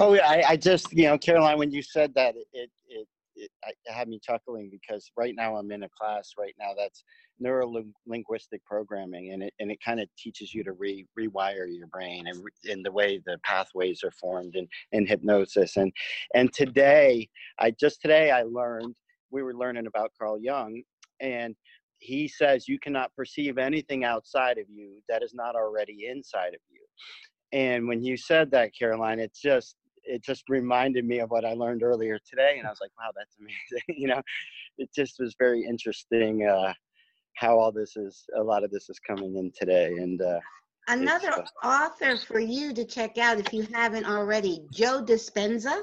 [0.00, 2.70] oh yeah I, I, just you know caroline when you said that it, it,
[3.38, 7.04] it, it had me chuckling because right now i'm in a class right now that's
[7.38, 11.86] neuro linguistic programming and it, and it kind of teaches you to re, rewire your
[11.88, 15.76] brain and in the way the pathways are formed in, in hypnosis.
[15.76, 15.92] And
[16.34, 18.94] and today i just today i learned
[19.30, 20.82] we were learning about carl jung
[21.20, 21.54] and
[21.98, 26.60] he says you cannot perceive anything outside of you that is not already inside of
[26.70, 26.80] you.
[27.52, 29.76] And when you said that caroline it just
[30.08, 33.10] it just reminded me of what i learned earlier today and i was like wow
[33.16, 34.20] that's amazing you know?
[34.80, 36.72] It just was very interesting uh,
[37.34, 40.38] how all this is a lot of this is coming in today and uh,
[40.86, 45.82] another uh, author for you to check out if you haven't already joe dispenza.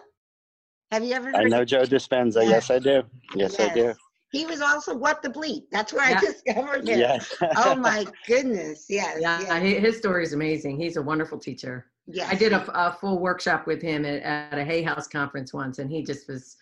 [0.91, 2.69] Have you ever i know joe dispenza yes.
[2.69, 3.03] yes i do.
[3.35, 3.93] Yes, yes, i do.
[4.31, 5.63] He was also what the bleep.
[5.71, 6.17] That's where yeah.
[6.17, 6.99] i discovered him.
[6.99, 7.33] Yes.
[7.57, 8.85] oh my goodness.
[8.89, 9.81] Yes yeah yes.
[9.81, 10.79] his story is amazing.
[10.79, 14.57] He's a wonderful teacher yeah i did a, a full workshop with him at, at
[14.57, 16.57] a hay house conference once and he just was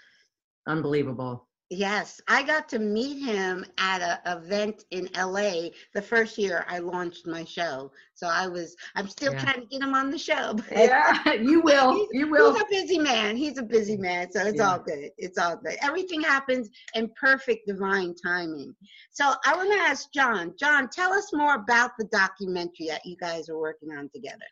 [0.68, 6.66] unbelievable Yes, I got to meet him at an event in LA the first year
[6.68, 7.92] I launched my show.
[8.14, 9.40] So I was, I'm still yeah.
[9.40, 10.56] trying to get him on the show.
[10.72, 12.08] yeah, you will.
[12.12, 12.54] You will.
[12.54, 13.36] He's a busy man.
[13.36, 14.32] He's a busy man.
[14.32, 14.72] So it's yeah.
[14.72, 15.10] all good.
[15.18, 15.76] It's all good.
[15.82, 18.76] Everything happens in perfect divine timing.
[19.10, 20.54] So I want to ask John.
[20.60, 24.46] John, tell us more about the documentary that you guys are working on together.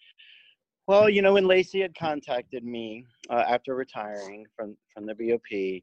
[0.91, 5.81] Well, you know, when Lacy had contacted me uh, after retiring from from the BOP,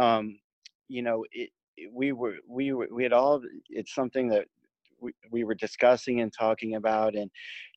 [0.00, 0.38] um,
[0.86, 1.50] you know, it,
[1.90, 3.42] we were we were we had all.
[3.68, 4.46] It's something that
[5.00, 7.28] we, we were discussing and talking about and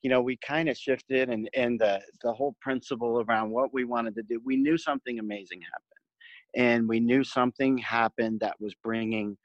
[0.04, 3.84] you know we kind of shifted and and the the whole principle around what we
[3.84, 5.98] wanted to do we knew something amazing happened
[6.56, 9.36] and we knew something happened that was bringing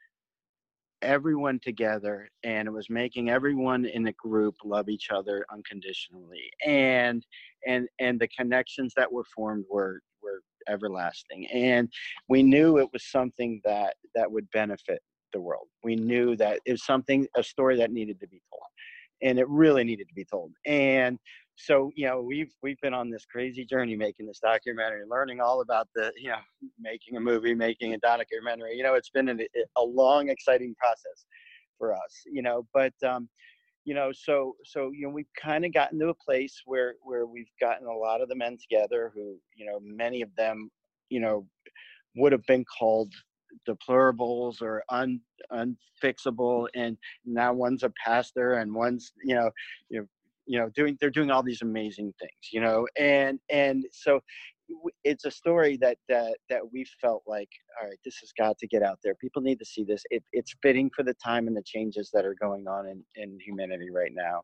[1.03, 6.51] everyone together and it was making everyone in the group love each other unconditionally.
[6.67, 7.25] And
[7.67, 11.47] and and the connections that were formed were were everlasting.
[11.49, 11.89] And
[12.29, 15.01] we knew it was something that that would benefit
[15.33, 15.69] the world.
[15.83, 18.63] We knew that it was something a story that needed to be told.
[19.23, 20.53] And it really needed to be told.
[20.67, 21.19] And
[21.57, 25.61] so you know we've we've been on this crazy journey making this documentary learning all
[25.61, 26.37] about the you know
[26.81, 29.37] making a movie making a documentary you know it's been a,
[29.77, 31.27] a long exciting process
[31.79, 33.29] for us you know but um
[33.85, 37.27] you know so so you know we've kind of gotten to a place where where
[37.27, 40.71] we've gotten a lot of the men together who you know many of them
[41.11, 41.47] you know
[42.17, 43.13] would have been called
[43.69, 45.21] deplorables or un
[45.53, 46.97] unfixable and
[47.27, 49.51] now one's a pastor and one's you know
[49.91, 50.07] you know
[50.47, 54.21] you know doing they're doing all these amazing things you know and and so
[55.05, 57.49] it's a story that that that we felt like
[57.81, 59.15] all right this has got to get out there.
[59.17, 60.03] People need to see this.
[60.11, 63.39] It, it's fitting for the time and the changes that are going on in, in
[63.45, 64.43] humanity right now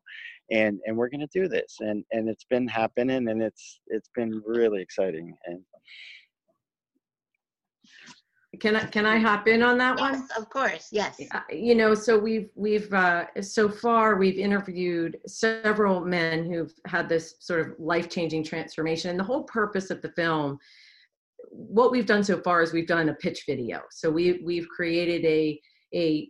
[0.51, 4.09] and and we're going to do this and and it's been happening and it's it's
[4.15, 5.61] been really exciting and
[8.59, 10.13] Can I can I hop in on that one?
[10.13, 10.89] Yes, of course.
[10.91, 11.21] Yes.
[11.31, 17.07] Uh, you know so we've we've uh, so far we've interviewed several men who've had
[17.07, 20.57] this sort of life-changing transformation and the whole purpose of the film
[21.51, 25.23] what we've done so far is we've done a pitch video so we we've created
[25.25, 25.59] a
[25.93, 26.29] a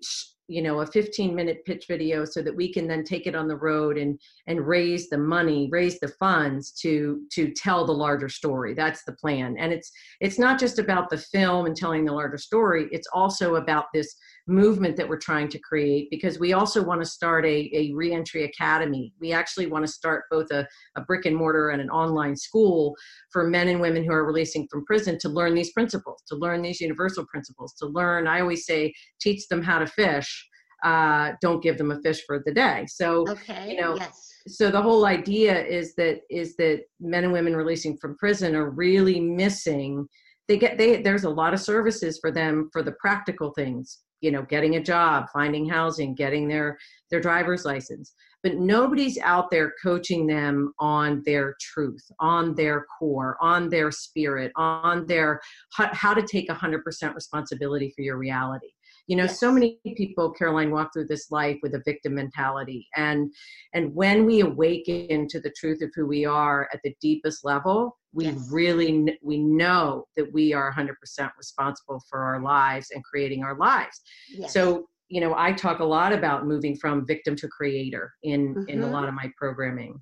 [0.50, 3.48] you know a 15 minute pitch video so that we can then take it on
[3.48, 8.30] the road and and raise the money raise the funds to to tell the larger
[8.30, 8.74] story.
[8.74, 9.56] That's the plan.
[9.58, 12.88] And it's it's not just about the film and telling the larger story.
[12.92, 14.16] It's also about this
[14.50, 18.44] movement that we're trying to create because we also want to start a, a reentry
[18.44, 22.36] academy we actually want to start both a, a brick and mortar and an online
[22.36, 22.96] school
[23.32, 26.62] for men and women who are releasing from prison to learn these principles to learn
[26.62, 30.50] these universal principles to learn i always say teach them how to fish
[30.84, 32.86] uh, don't give them a fish for the day.
[32.88, 33.72] So, okay.
[33.72, 34.34] you know, yes.
[34.48, 38.70] so the whole idea is that is that men and women releasing from prison are
[38.70, 40.08] really missing.
[40.50, 44.00] They get they there's a lot of services for them for the practical things.
[44.20, 46.78] You know, getting a job, finding housing, getting their
[47.10, 48.14] their driver's license.
[48.42, 54.52] But nobody's out there coaching them on their truth, on their core, on their spirit,
[54.56, 55.40] on their
[55.74, 58.70] how, how to take 100% responsibility for your reality
[59.10, 63.34] you know so many people caroline walk through this life with a victim mentality and
[63.74, 67.98] and when we awaken to the truth of who we are at the deepest level
[68.14, 68.50] we Yes.
[68.52, 70.96] really we know that we are 100%
[71.38, 74.00] responsible for our lives and creating our lives
[74.30, 74.54] Yes.
[74.54, 78.84] so you know i talk a lot about moving from victim to creator in in
[78.84, 78.92] a Mhm.
[78.92, 80.00] lot of my programming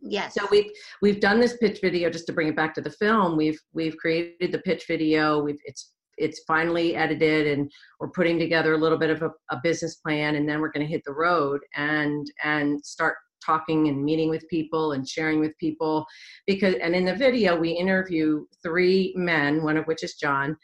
[0.00, 0.34] yes.
[0.34, 0.70] so we've
[1.02, 3.36] we've done this pitch video just to bring it back to the film.
[3.36, 5.42] We've we've created the pitch video.
[5.42, 9.60] We've it's it's finally edited and we're putting together a little bit of a, a
[9.62, 14.02] business plan and then we're going to hit the road and and start talking and
[14.02, 16.06] meeting with people and sharing with people.
[16.46, 20.56] Because and in the video we interview three men one of which is john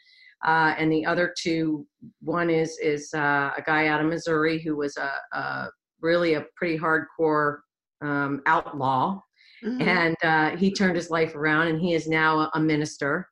[0.45, 1.85] uh, and the other two
[2.21, 5.69] one is is uh, a guy out of missouri who was a, a
[6.01, 7.59] really a pretty hardcore
[8.01, 9.21] um, outlaw.
[9.63, 9.81] Mhm.
[9.83, 13.27] and uh, he turned his life around and he is now a, a minister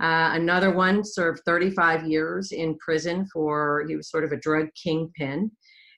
[0.00, 4.68] uh, another one served 35 years in prison for he was sort of a drug
[4.80, 5.50] kingpin.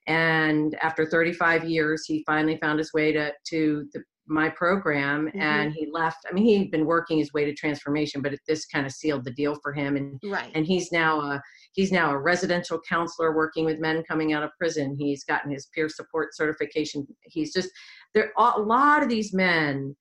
[0.07, 5.73] And after 35 years he finally found his way to to the, my program and
[5.73, 6.19] he left.
[6.29, 9.25] I mean he'd been working his way to transformation but it, this kind of sealed
[9.25, 9.97] the deal for him.
[9.97, 10.51] And right.
[10.55, 11.43] and he's now a
[11.73, 14.97] he's now a residential counselor working with men coming out of prison.
[14.99, 17.07] He's gotten his peer support certification.
[17.23, 17.71] He's just
[18.15, 19.95] there a lot of these men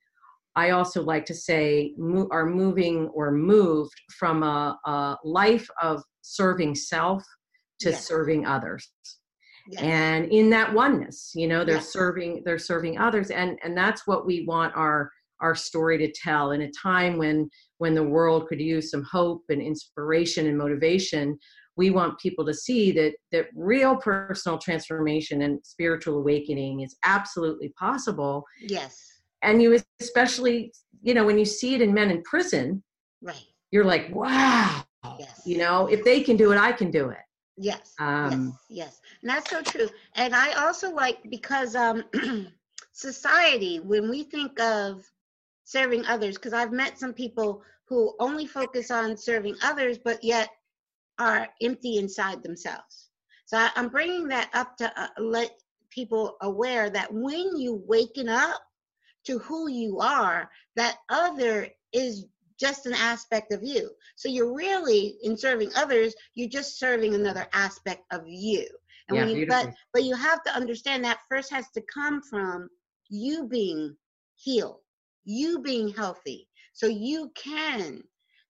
[0.55, 6.01] i also like to say mo- are moving or moved from a, a life of
[6.21, 7.23] serving self
[7.79, 8.07] to Yes.
[8.07, 8.89] serving others
[9.67, 9.81] yes.
[9.81, 11.91] and in that oneness you know they're Yes.
[11.91, 16.51] serving they're serving others and and that's what we want our our story to tell
[16.51, 17.49] in a time when
[17.79, 21.37] when the world could use some hope and inspiration and motivation
[21.75, 27.69] we want people to see that that real personal transformation and spiritual awakening is absolutely
[27.77, 29.09] possible yes.
[29.43, 32.81] And you especially you know when you see it in men in prison
[33.21, 33.45] Right.
[33.71, 34.83] you're like wow
[35.19, 35.41] Yes.
[35.45, 37.19] you know if they can do it i can do it
[37.57, 37.93] Yes.
[37.99, 38.65] um yes.
[38.69, 39.01] Yes.
[39.21, 39.87] And that's so true.
[40.15, 42.03] And I also like because um
[42.93, 45.03] society, when we think of
[45.65, 50.49] serving others, because I've met some people who only focus on serving others, but yet
[51.19, 53.09] are empty inside themselves.
[53.45, 55.51] So I, I'm bringing that up to uh, let
[55.91, 58.61] people aware that when you waken up
[59.26, 62.26] to who you are, that other is
[62.59, 63.89] just an aspect of you.
[64.15, 68.67] So you're really in serving others, you're just serving another aspect of you.
[69.09, 72.21] And yeah when you, but but you have to understand that first has to come
[72.21, 72.69] from
[73.09, 73.95] you being
[74.36, 74.80] healed,
[75.26, 78.01] you being healthy, so you can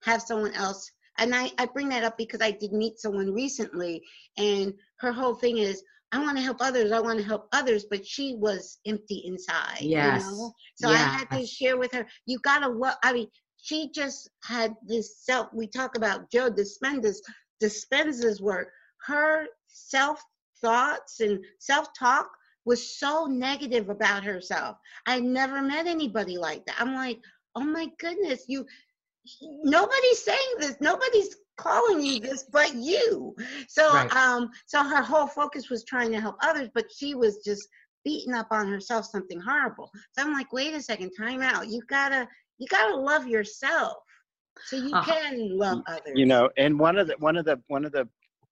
[0.03, 0.91] have someone else.
[1.17, 4.03] And I, I bring that up because I did meet someone recently,
[4.37, 5.83] and her whole thing is,
[6.13, 9.81] I want to help others, I want to help others, but she was empty inside.
[9.81, 10.23] Yes.
[10.23, 10.53] You know?
[10.75, 12.71] So I had to share with her, you gotta
[13.03, 17.21] I mean, she just had this self we talk about Joe Dispenza's
[17.61, 18.69] Dispenza's work.
[19.05, 20.21] Her self
[20.61, 22.29] thoughts and self-talk
[22.65, 24.77] was so negative about herself.
[25.05, 26.79] I never met anybody like that.
[26.79, 27.19] I'm like,
[27.55, 28.65] oh my goodness, you
[29.41, 33.35] nobody's saying this, nobody's calling you this but you.
[33.67, 34.13] So Right.
[34.15, 37.67] um so her whole focus was trying to help others, but she was just
[38.05, 39.89] beating up on herself something horrible.
[40.11, 41.69] So I'm like, wait a second, time out.
[41.69, 42.27] You gotta
[42.57, 43.97] you gotta love yourself
[44.67, 45.13] so you Uh-huh.
[45.13, 46.13] can love others.
[46.15, 48.07] you know and one of the one of the one of the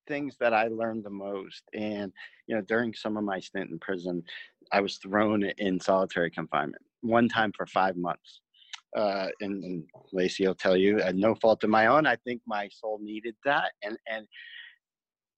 [0.07, 2.11] things that i learned the most and
[2.47, 4.23] you know during some of my stint in prison
[4.71, 8.41] i was thrown in solitary confinement one time for five months
[8.95, 12.41] uh, and, and Lacy will tell you, at no fault of my own, I think
[12.45, 14.27] my soul needed that, and and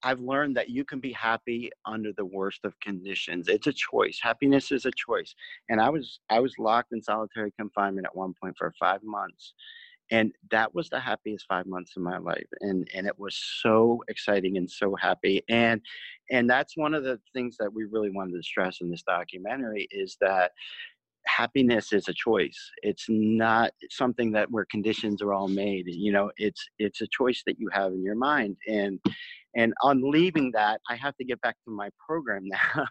[0.04, 3.48] I've learned that you can be happy under the worst of conditions.
[3.48, 4.20] It's a choice.
[4.22, 5.34] Happiness is a choice.
[5.70, 9.54] And I was I was locked in solitary confinement at one point for five months,
[10.12, 12.48] and that was the happiest five months of my life.
[12.60, 15.42] And and it was so exciting and so happy.
[15.48, 15.80] And
[16.30, 19.88] and that's one of the things that we really wanted to stress in this documentary
[19.90, 20.52] is that
[21.28, 26.32] happiness is a choice it's not something that where conditions are all made you know
[26.38, 29.00] it's it's a choice that you have in your mind and
[29.56, 32.86] and on leaving that i have to get back to my program now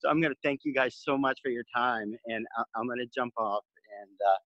[0.00, 2.98] so i'm going to thank you guys so much for your time and i'm going
[2.98, 3.64] to jump off
[4.00, 4.38] and uh,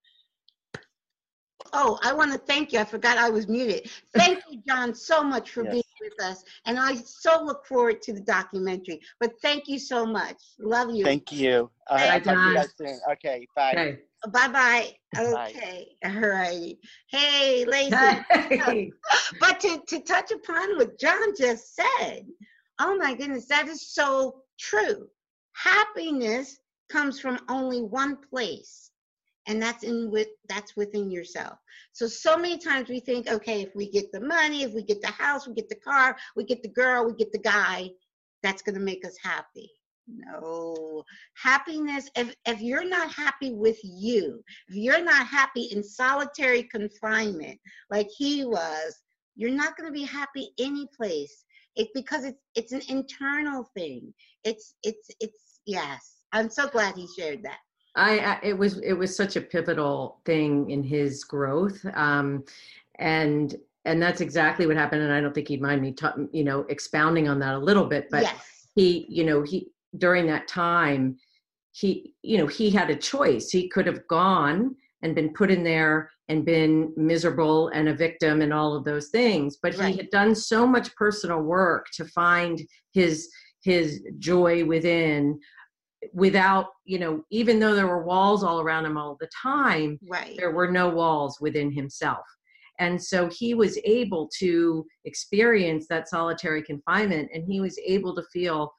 [1.74, 2.80] Oh, I want to thank you.
[2.80, 3.90] I forgot I was muted.
[4.14, 5.72] Thank you, John, so much for Yes.
[5.72, 6.44] being with us.
[6.66, 9.00] And I so look forward to the documentary.
[9.20, 10.36] But thank you so much.
[10.58, 11.04] Love you.
[11.04, 13.98] thank you uh, Bye, i'll talk to you guys soon okay bye Okay.
[14.32, 14.88] bye bye.
[15.14, 15.50] Bye.
[15.50, 15.88] Okay.
[16.04, 16.76] All right.
[17.08, 17.96] Hey, Lacy.
[18.30, 18.92] Hey.
[19.40, 22.26] but to, to touch upon what John just said,
[22.78, 25.08] oh my goodness, that is so true.
[25.54, 28.90] Happiness comes from only one place,
[29.46, 31.58] and that's in with that's within yourself.
[31.92, 35.02] So so many times we think, okay, if we get the money, if we get
[35.02, 37.90] the house, we get the car, we get the girl, we get the guy,
[38.42, 39.70] that's gonna make us happy.
[40.08, 46.64] No, happiness, if, if you're not happy with you, if you're not happy in solitary
[46.64, 49.00] confinement like he was,
[49.36, 51.44] you're not going to be happy any place.
[51.74, 54.12] It because it's it's an internal thing.
[54.44, 56.24] It's it's it's yes.
[56.32, 57.60] I'm so glad he shared that.
[57.94, 62.44] I, I it was it was such a pivotal thing in his growth, um,
[62.98, 65.02] and and that's exactly what happened.
[65.02, 67.86] And I don't think he'd mind me, ta- you know, expounding on that a little
[67.86, 68.08] bit.
[68.10, 68.66] But yes.
[68.74, 69.68] he, you know, he
[69.98, 71.18] during that time,
[71.72, 73.50] he, you know, he had a choice.
[73.50, 78.40] He could have gone and been put in there and been miserable and a victim
[78.40, 79.58] and all of those things.
[79.60, 79.90] But Right.
[79.90, 82.60] he had done so much personal work to find
[82.92, 83.28] his
[83.62, 85.38] his joy within
[86.12, 90.36] without you know even though there were walls all around him all the time Right.
[90.36, 92.24] there were no walls within himself.
[92.78, 98.22] And so he was able to experience that solitary confinement and he was able to
[98.32, 98.72] feel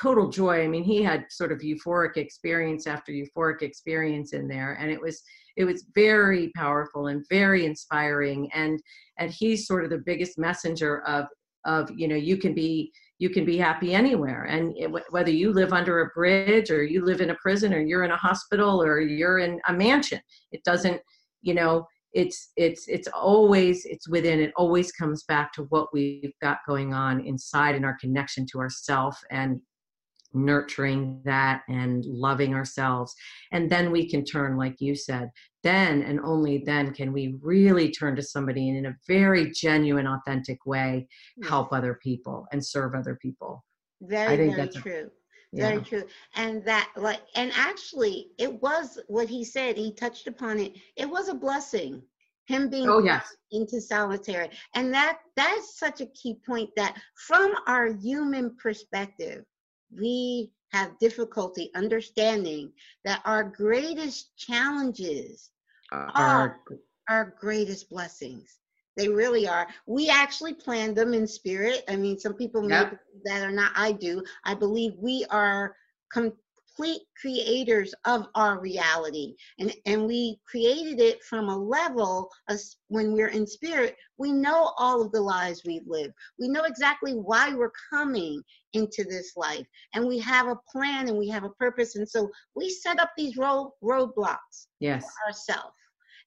[0.00, 0.62] total joy.
[0.62, 5.00] I mean he had sort of euphoric experience after euphoric experience in there and it
[5.00, 5.22] was
[5.56, 8.48] it was very powerful and very inspiring.
[8.54, 8.80] And
[9.18, 11.26] and he's sort of the biggest messenger of
[11.66, 12.90] of you know you can be
[13.20, 14.44] you can be happy anywhere.
[14.44, 17.80] And it, whether you live under a bridge or you live in a prison or
[17.80, 20.20] you're in a hospital or you're in a mansion
[20.52, 21.00] it doesn't
[21.42, 26.32] you know it's it's it's always it's within it always comes back to what we've
[26.42, 29.60] got going on inside and our connection to ourself and
[30.32, 33.14] nurturing that and loving ourselves.
[33.52, 35.28] And then we can turn like you said
[35.62, 40.06] then and only then can we really turn to somebody and in a very genuine
[40.06, 41.06] authentic way
[41.38, 41.46] hmm.
[41.46, 43.64] help other people and serve other people
[44.00, 45.10] Very, I think very that's a- true.
[45.52, 46.04] yeah Very true.
[46.36, 50.74] And that like and actually it was what he said, he touched upon it.
[50.96, 52.02] It was a blessing.
[52.46, 54.50] Him being oh yes into solitary.
[54.74, 56.96] And that that's such a key point that
[57.26, 59.44] from our human perspective,
[59.92, 62.72] we have difficulty understanding
[63.04, 65.50] that our greatest challenges
[66.14, 66.60] are
[67.08, 68.58] our greatest blessings.
[68.96, 69.68] They really are.
[69.86, 71.82] We actually plan them in spirit.
[71.88, 73.00] I mean, some people may Yep.
[73.24, 73.72] that or not.
[73.76, 74.22] I do.
[74.44, 75.76] I believe we are
[76.76, 82.58] complete creators of our reality, and and we created it from a level of
[82.88, 83.96] when we're in spirit.
[84.18, 86.14] We know all of the lives we've lived.
[86.38, 88.42] We know exactly why we're coming
[88.72, 91.96] into this life, and we have a plan and we have a purpose.
[91.96, 95.74] And so we set up these road roadblocks yes ourselves.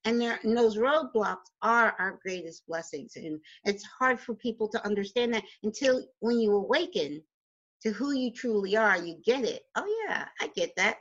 [0.05, 3.15] And there, and those roadblocks are our greatest blessings.
[3.15, 7.23] And it's hard for people to understand that until when you awaken
[7.83, 9.63] to who you truly are, you get it.
[9.75, 10.97] Oh yeah, I get that.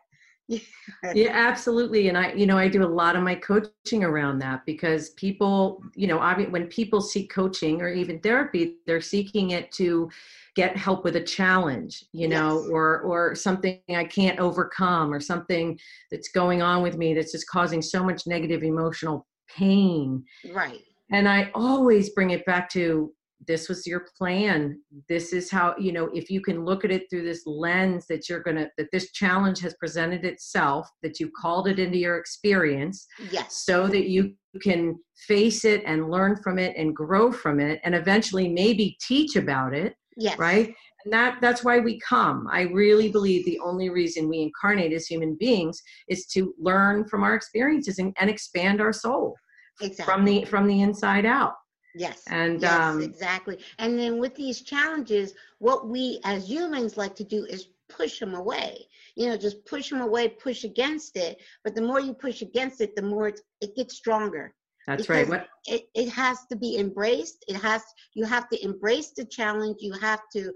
[1.14, 4.60] yeah absolutely and i you know i do a lot of my coaching around that
[4.66, 9.50] because people you know I mean, when people seek coaching or even therapy they're seeking
[9.50, 10.10] it to
[10.56, 12.68] get help with a challenge you know Yes.
[12.70, 15.78] or or something i can't overcome or something
[16.10, 20.80] that's going on with me that's just causing so much negative emotional pain Right.
[21.12, 23.12] and i always bring it back to
[23.46, 27.08] this was your plan this is how you know if you can look at it
[27.08, 31.68] through this lens that you're gonna that this challenge has presented itself that you called
[31.68, 33.64] it into your experience Yes.
[33.64, 37.94] so that you can face it and learn from it and grow from it and
[37.94, 40.38] eventually maybe teach about it Yes.
[40.38, 40.74] right
[41.04, 45.06] and that that's why we come i really believe the only reason we incarnate as
[45.06, 49.34] human beings is to learn from our experiences and, and expand our soul
[49.80, 50.04] exactly.
[50.12, 51.54] from the from the inside out
[51.94, 52.24] Yes.
[52.28, 53.58] And, yes, um, exactly.
[53.78, 58.34] And then with these challenges, what we as humans like to do is push them
[58.34, 58.86] away.
[59.16, 61.40] You know, just push them away, push against it.
[61.64, 64.54] But the more you push against it, the more it, it gets stronger.
[64.86, 67.44] that's right what It, it has to be embraced.
[67.48, 67.82] It has,
[68.14, 69.78] you have to embrace the challenge.
[69.80, 70.52] You have to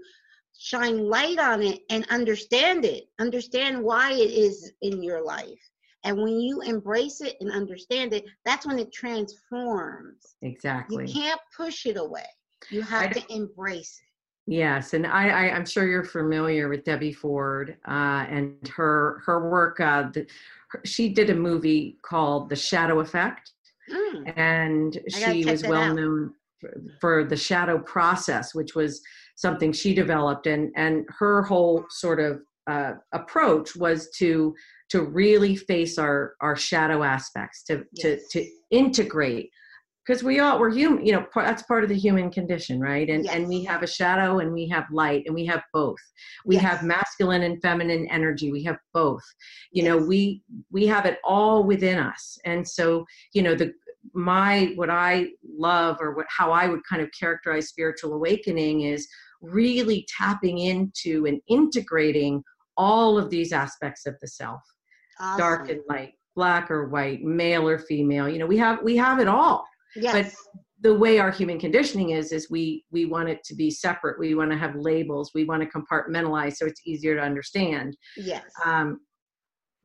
[0.57, 3.05] shine light on it and understand it.
[3.19, 5.61] Understand why it is in your life.
[6.07, 10.35] And when you embrace it and understand it, that's when it transforms.
[10.41, 12.25] exactly You can't push it away.
[12.69, 14.07] You have to embrace it.
[14.49, 19.49] Yes, and I, I I'm sure you're familiar with Debbie Ford uh, and her her
[19.49, 19.81] work.
[19.81, 20.25] Uh, the,
[20.69, 23.51] her, she did a movie called The Shadow Effect,
[23.89, 25.95] Mm, and she was well out.
[25.95, 29.01] known for, for the shadow process, which was
[29.35, 34.53] something she developed, and and her whole sort of uh, approach was to
[34.89, 38.27] to really face our our shadow aspects, to to Yes.
[38.29, 39.49] to integrate.
[40.05, 43.09] Because we all we're human you know par- that's part of the human condition right?
[43.09, 45.99] And and we have a shadow and we have light and we have both.
[46.45, 48.51] We have masculine and feminine energy.
[48.51, 49.23] We have both.
[49.71, 52.37] You know we we have it all within us.
[52.45, 53.73] And so you know the
[54.13, 55.27] my what i
[55.57, 59.07] love or what how i would kind of characterize spiritual awakening is
[59.41, 62.41] really tapping into and integrating
[62.77, 64.61] all of these aspects of the self
[65.37, 69.19] dark and light black or white male or female you know we have we have
[69.19, 69.65] it all.
[69.95, 70.35] Yes.
[70.81, 74.19] the way our human conditioning is is we we want it to be separate.
[74.19, 75.31] We want to have labels.
[75.33, 77.97] We want to compartmentalize so it's easier to understand.
[78.15, 78.43] Yes.
[78.63, 78.99] um,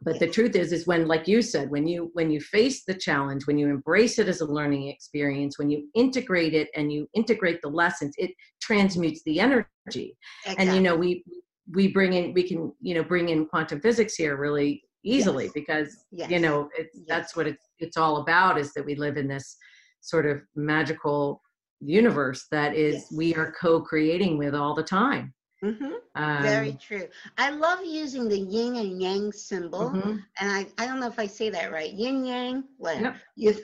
[0.05, 2.95] but the truth is is when like you said when you when you face the
[2.95, 7.09] challenge when you embrace it as a learning experience when you integrate it and you
[7.15, 10.17] integrate the lessons it transmutes the energy.
[10.59, 11.25] And you know we
[11.73, 15.53] we bring in we can you know bring in quantum physics here really easily Yes.
[15.55, 16.31] because Yes.
[16.31, 17.07] you know it's Yes.
[17.09, 19.57] that's what it's it's all about is that we live in this
[20.01, 21.41] sort of magical
[21.81, 27.07] universe that is we are co-creating with all the time hmm um, Very true.
[27.39, 29.91] I love using the yin and yang symbol.
[29.91, 30.23] mhm.
[30.41, 32.65] and I, I don't know if I say that right, yin yang.
[32.79, 33.17] Well, Yep.
[33.37, 33.55] you,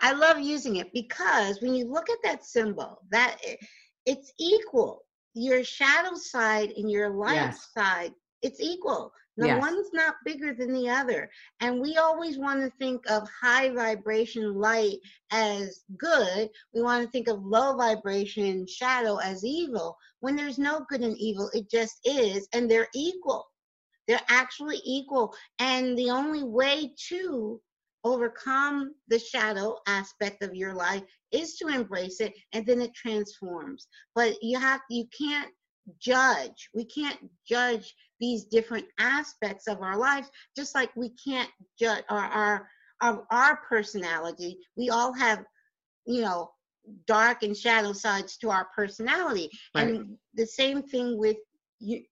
[0.00, 3.38] I love using it because when you look at that symbol, that
[4.06, 5.02] it's equal.
[5.34, 7.68] Your shadow side and your light Yes.
[7.76, 8.12] side,
[8.42, 9.12] it's equal.
[9.40, 9.60] No Yes.
[9.60, 11.30] one's not bigger than the other.
[11.60, 14.98] And we always want to think of high vibration light
[15.32, 16.50] as good.
[16.74, 19.96] We want to think of low vibration shadow as evil.
[20.20, 23.46] When there's no good and evil, it just is, and they're equal.
[24.06, 25.34] They're actually equal.
[25.58, 27.60] And the only way to
[28.04, 33.88] overcome the shadow aspect of your life is to embrace it and then it transforms.
[34.14, 35.50] But you have you can't
[35.98, 36.68] judge.
[36.74, 37.18] We can't
[37.48, 42.68] judge these different aspects of our lives just like we can't judge our our
[43.00, 44.58] our, our personality.
[44.76, 45.44] We all have,
[46.06, 46.50] you know,
[47.06, 49.50] dark and shadow sides to our personality.
[49.74, 49.88] Right.
[49.88, 51.36] And the same thing with
[51.78, 52.02] you,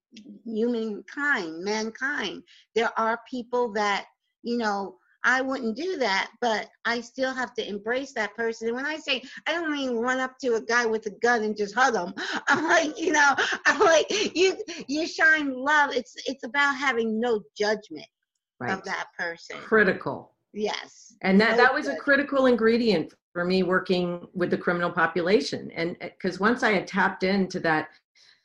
[0.44, 2.42] humankind, mankind.
[2.74, 4.06] There are people that,
[4.42, 4.96] you know,
[5.28, 8.68] I wouldn't do that, but I still have to embrace that person.
[8.68, 11.44] And when I say, I don't mean run up to a guy with a gun
[11.44, 12.14] and just hug him.
[12.48, 13.34] I'm like, you know,
[13.66, 14.56] I'm like, you
[14.88, 15.90] you shine love.
[15.94, 18.06] It's it's about having no judgment
[18.58, 19.58] right of that person.
[19.58, 21.14] critical Yes.
[21.20, 25.70] and that No that was a critical ingredient for me working with the criminal population
[25.74, 27.88] and because once i had tapped into that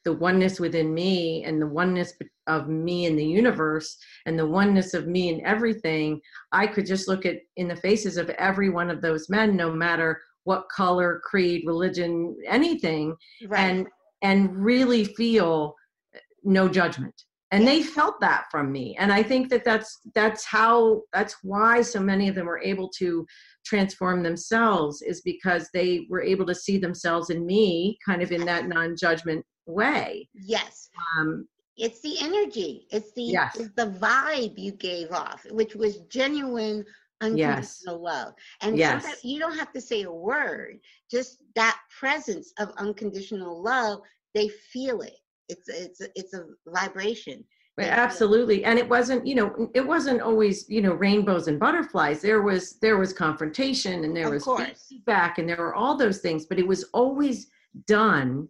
[0.05, 2.13] the oneness within me and the oneness
[2.47, 6.19] of me in the universe and the oneness of me in everything
[6.51, 9.71] i could just look at in the faces of every one of those men no
[9.71, 13.15] matter what color creed religion anything
[13.47, 13.59] Right.
[13.69, 13.87] and
[14.21, 15.75] and really feel
[16.15, 17.13] uh, no judgment.
[17.51, 18.95] And they felt that from me.
[18.97, 22.89] And i think that that's that's how that's why so many of them were able
[22.97, 23.25] to
[23.65, 28.43] transform themselves is because they were able to see themselves in me kind of in
[28.45, 30.89] that non-judgment way yes.
[31.17, 31.47] um
[31.77, 32.85] It's the energy.
[32.91, 33.55] It's the Yes.
[33.59, 36.85] it's the vibe you gave off, which was genuine
[37.21, 38.33] unconditional love.
[38.61, 39.23] And Yes.
[39.23, 40.79] you don't have to say a word.
[41.09, 44.01] Just that presence of unconditional love,
[44.35, 45.17] they feel it.
[45.49, 47.43] It's it's it's a vibration.
[47.79, 52.43] Absolutely and it wasn't you know it wasn't always you know rainbows and butterflies there
[52.43, 54.85] was there was confrontation and there Of was course.
[54.87, 57.47] feedback and there were all those things but it was always
[57.87, 58.47] done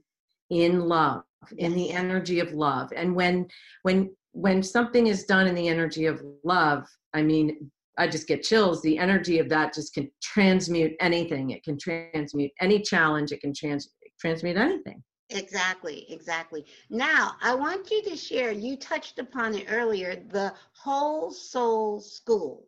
[0.50, 1.24] in love
[1.58, 3.48] in the energy of love and when
[3.84, 8.44] when when something is done in the energy of love i mean i just get
[8.44, 13.41] chills the energy of that just can transmute anything it can transmute any challenge it
[13.41, 13.89] can trans
[14.20, 16.66] transmute anything Exactly, exactly.
[16.89, 22.68] Now, I want you to share, you touched upon it earlier, the whole soul school.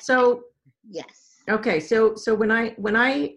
[0.00, 0.44] So,
[0.88, 1.42] Yes.
[1.50, 3.34] okay, so so when I when I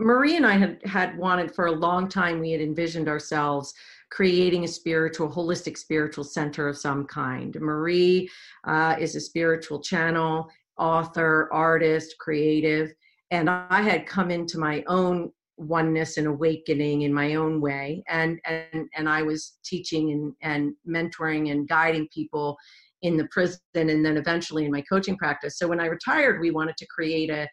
[0.00, 3.74] Marie and I had had wanted for a long time, we had envisioned ourselves
[4.10, 7.54] creating a spiritual, holistic spiritual center of some kind.
[7.60, 8.28] Marie
[8.66, 10.48] uh, is a spiritual channel,
[10.78, 12.92] author, artist, creative,
[13.30, 18.40] and I had come into my own oneness and awakening in my own way and
[18.46, 22.56] and and I was teaching and and mentoring and guiding people
[23.02, 26.50] in the prison and then eventually in my coaching practice so when I retired we
[26.50, 27.46] wanted to create a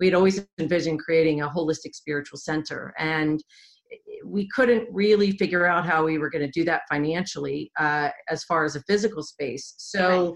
[0.00, 3.42] we had always envisioned creating a holistic spiritual center and
[4.24, 8.42] we couldn't really figure out how we were going to do that financially uh, as
[8.44, 10.34] far as a physical space so Right.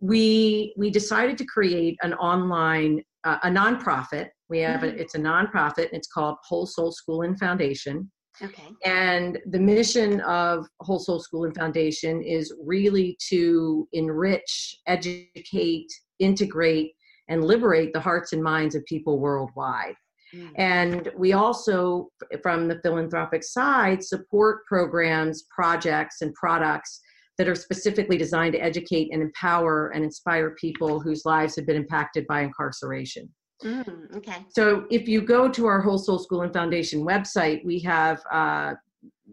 [0.00, 4.94] we we decided to create an online uh, a nonprofit we have Mhm.
[4.94, 8.10] a, it's a nonprofit and it's called whole soul school and foundation
[8.42, 8.68] Okay.
[8.84, 15.86] and the mission of whole soul school and foundation is really to enrich educate
[16.18, 16.92] integrate
[17.28, 19.94] and liberate the hearts and minds of people worldwide
[20.34, 20.50] Mm.
[20.56, 22.08] and we also,
[22.42, 27.00] from the philanthropic side, support programs, projects, and products
[27.38, 31.76] that are specifically designed to educate and empower and inspire people whose lives have been
[31.76, 33.28] impacted by incarceration.
[33.62, 34.44] Mm, okay.
[34.50, 38.74] So, if you go to our Whole Soul School and Foundation website, we have uh,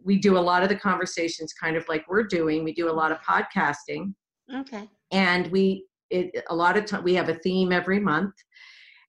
[0.04, 2.64] we do a lot of the conversations, kind of like we're doing.
[2.64, 4.14] We do a lot of podcasting,
[4.54, 4.89] Okay.
[5.12, 8.34] and we it, a lot of time we have a theme every month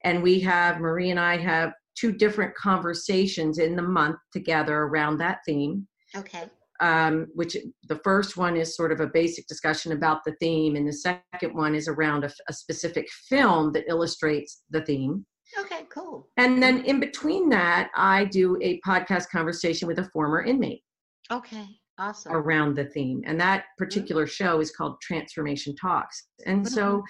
[0.04, 5.18] and we have marie and i have two different conversations in the month together around
[5.18, 5.86] that theme
[6.16, 6.44] Okay.
[6.80, 7.56] um, which
[7.88, 11.54] the first one is sort of a basic discussion about the theme and the second
[11.54, 15.24] one is around a, a specific film that illustrates the theme
[15.60, 16.28] Okay, cool.
[16.38, 20.82] and then in between that i do a podcast conversation with a former inmate
[21.30, 21.66] Okay.
[22.02, 22.32] Awesome.
[22.32, 23.84] around the theme and that mm-hmm.
[23.84, 26.26] particular show is called transformation talks.
[26.46, 27.04] And so mm-hmm.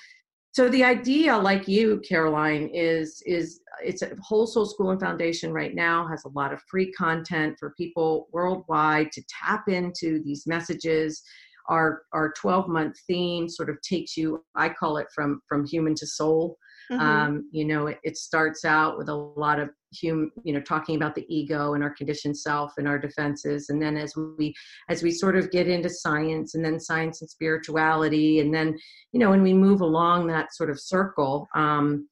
[0.53, 5.51] so the idea like you caroline is is it's a whole soul school and foundation
[5.51, 10.47] right now has a lot of free content for people worldwide to tap into these
[10.47, 11.23] messages.
[11.69, 15.95] Our our 12 month theme sort of takes you i call it from from human
[15.95, 16.59] to soul
[16.91, 17.01] Mhm.
[17.01, 19.71] um, you know it, it starts out with a lot of
[20.03, 23.81] hum, you know talking about the ego and our conditioned self and our defenses and
[23.81, 24.55] then as we
[24.89, 28.77] as we sort of get into science and then science and spirituality and then
[29.13, 32.09] you know when we move along that sort of circle um,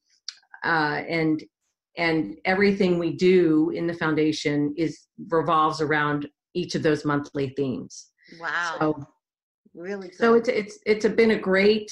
[0.64, 1.42] uh, and
[1.96, 8.10] and everything we do in the foundation is revolves around each of those monthly themes
[8.40, 8.76] wow.
[8.78, 9.06] so
[9.74, 10.16] really good.
[10.16, 11.90] so it's it's it's been a great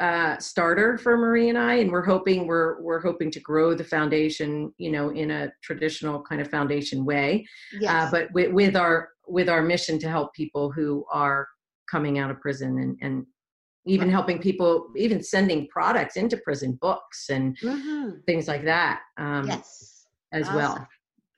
[0.00, 3.84] uh, starter for Marie and I, and we're hoping we're we're hoping to grow the
[3.84, 7.46] foundation, you know, in a traditional kind of foundation way,
[7.80, 7.90] yes.
[7.92, 11.48] uh, but with, with our with our mission to help people who are
[11.90, 13.26] coming out of prison and and
[13.88, 14.14] even Right.
[14.14, 18.24] helping people, even sending products into prison, books and Mhm.
[18.26, 20.06] things like that um, yes.
[20.32, 20.56] as Awesome.
[20.56, 20.88] well.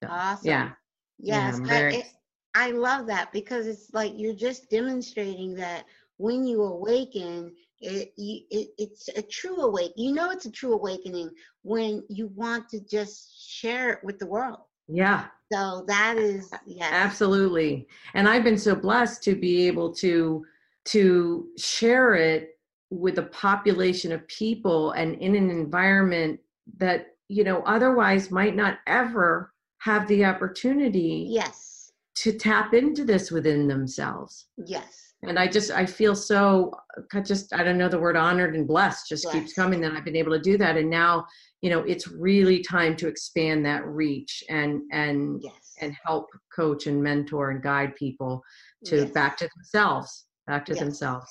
[0.03, 0.49] So, Awesome.
[0.49, 0.71] Yeah,
[1.19, 2.13] Yes, I'm I, it-
[2.55, 5.85] I love that because it's like you're just demonstrating that
[6.17, 9.93] when you awaken, it, it it's a true awake.
[9.97, 11.31] You know, it's a true awakening
[11.62, 14.61] when you want to just share it with the world.
[14.89, 15.26] yeah.
[15.53, 20.45] So that is yes, absolutely and i've been so blessed to be able to
[20.85, 22.59] to share it
[22.91, 26.39] with a population of people and in an environment
[26.76, 33.31] that you know otherwise might not ever have the opportunity yes, to tap into this
[33.31, 36.73] within themselves yes, and i just i feel so
[37.12, 40.05] I just i don't know the word honored and blessed just keeps coming that i've
[40.05, 41.27] been able to do that and now
[41.61, 46.87] you know it's really time to expand that reach and and yes, and help coach
[46.87, 48.43] and mentor and guide people
[48.85, 49.11] to yes.
[49.11, 50.81] back to themselves back to Yes.
[50.81, 51.27] themselves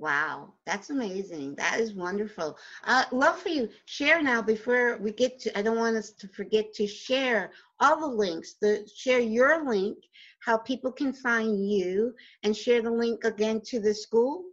[0.00, 1.56] Wow, that's amazing.
[1.56, 2.56] That is wonderful.
[2.84, 3.68] Uh, love for you.
[3.84, 5.58] Share now before we get to.
[5.58, 8.54] I don't want us to forget to share all the links.
[8.62, 9.98] The share your link,
[10.42, 14.44] how people can find you, and share the link again to the school.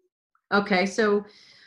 [0.54, 1.24] okay so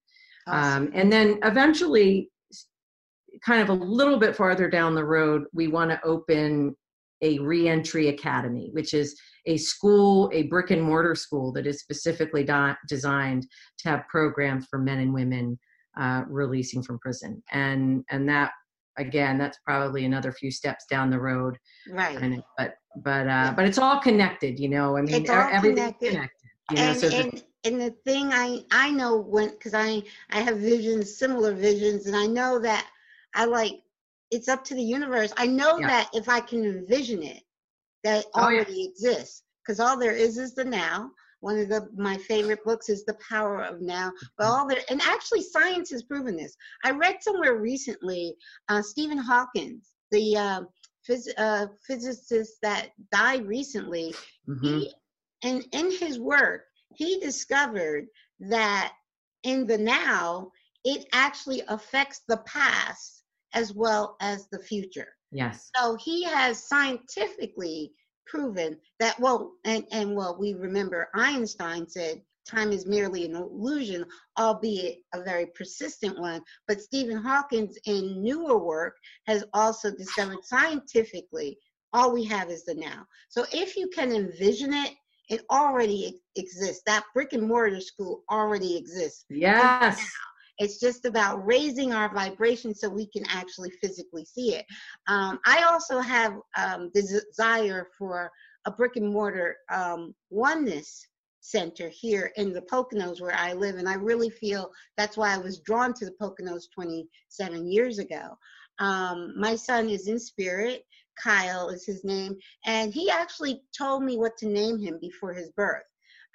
[0.46, 0.84] Awesome.
[0.84, 2.30] Um, and then eventually,
[3.44, 6.74] kind of a little bit farther down the road, we want to open
[7.22, 9.14] a reentry academy, which is
[9.46, 13.46] a school, a brick and mortar school that is specifically di- designed
[13.78, 15.58] to have programs for men and women
[15.98, 17.42] uh, releasing from prison.
[17.52, 18.52] And and that
[18.98, 21.56] again, that's probably another few steps down the road.
[21.88, 22.42] right.
[22.58, 22.74] But
[23.04, 24.96] but uh, but it's all connected, you know.
[24.96, 26.08] I mean, It's all everything's connected.
[26.10, 26.48] connected.
[26.70, 30.02] You know, and, so the- and and the thing I I know when because I
[30.30, 32.88] I have visions similar visions and I know that
[33.34, 33.82] I like
[34.30, 35.32] it's up to the universe.
[35.36, 35.88] I know Yeah.
[35.88, 37.42] that if I can envision it,
[38.04, 38.64] that Oh, yeah.
[38.64, 41.10] already exists because all there is is the now.
[41.40, 44.12] One of the my favorite books is The Power of Now.
[44.38, 44.52] But Mm-hmm.
[44.52, 46.56] all there and actually science has proven this.
[46.84, 48.36] I read somewhere recently
[48.68, 50.62] uh, Stephen Hawkins, the uh,
[51.08, 54.14] phys- uh, physicist that died recently
[54.48, 54.62] Mhm.
[54.62, 54.92] he
[55.42, 56.62] and in his work
[56.94, 58.06] he discovered
[58.40, 58.92] that
[59.44, 60.50] in the now
[60.84, 63.22] it actually affects the past
[63.54, 65.70] as well as the future yes.
[65.76, 67.92] so he has scientifically
[68.26, 74.04] proven that well and and well we remember einstein said time is merely an illusion
[74.38, 81.58] albeit a very persistent one but stephen hawkins in newer work has also discovered scientifically
[81.92, 84.92] all we have is the now so if you can envision it
[85.28, 90.00] it already exists that brick and mortar school already exists Yes.
[90.60, 94.66] It's just about raising our vibration so we can actually physically see it.
[95.08, 98.30] Um, I also have um, the desire for
[98.66, 101.06] a brick and mortar um, oneness
[101.40, 105.38] center here in the Poconos where I live, and I really feel that's why I
[105.38, 108.36] was drawn to the Poconos 27 years ago.
[108.78, 110.84] Um, my son is in spirit.
[111.18, 112.36] Kyle is his name,
[112.66, 115.82] and he actually told me what to name him before his birth.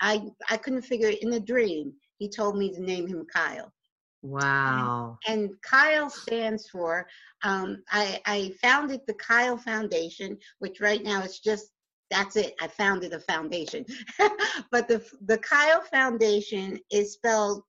[0.01, 1.93] I I couldn't figure it in a dream.
[2.17, 3.71] He told me to name him Kyle
[4.25, 5.19] Wow.
[5.27, 7.07] and Kyle stands for.
[7.43, 11.69] Um, I, I founded the Kyle Foundation, which right now it's just
[12.09, 12.55] that's it.
[12.59, 13.85] I founded a foundation,
[14.71, 17.61] but the the Kyle Foundation is spelled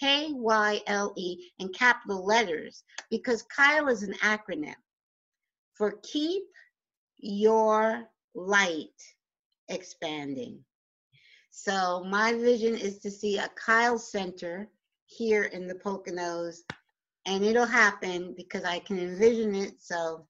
[0.00, 4.76] K Y L E in capital letters because Kyle is an acronym
[5.74, 6.44] for Keep
[7.18, 8.04] Your
[8.34, 8.88] Light
[9.68, 10.64] Expanding.
[11.50, 14.70] So my vision is to see a Kyle Center
[15.08, 16.58] here in the Poconos,
[17.26, 19.74] and it'll happen because I can envision it.
[19.80, 20.26] So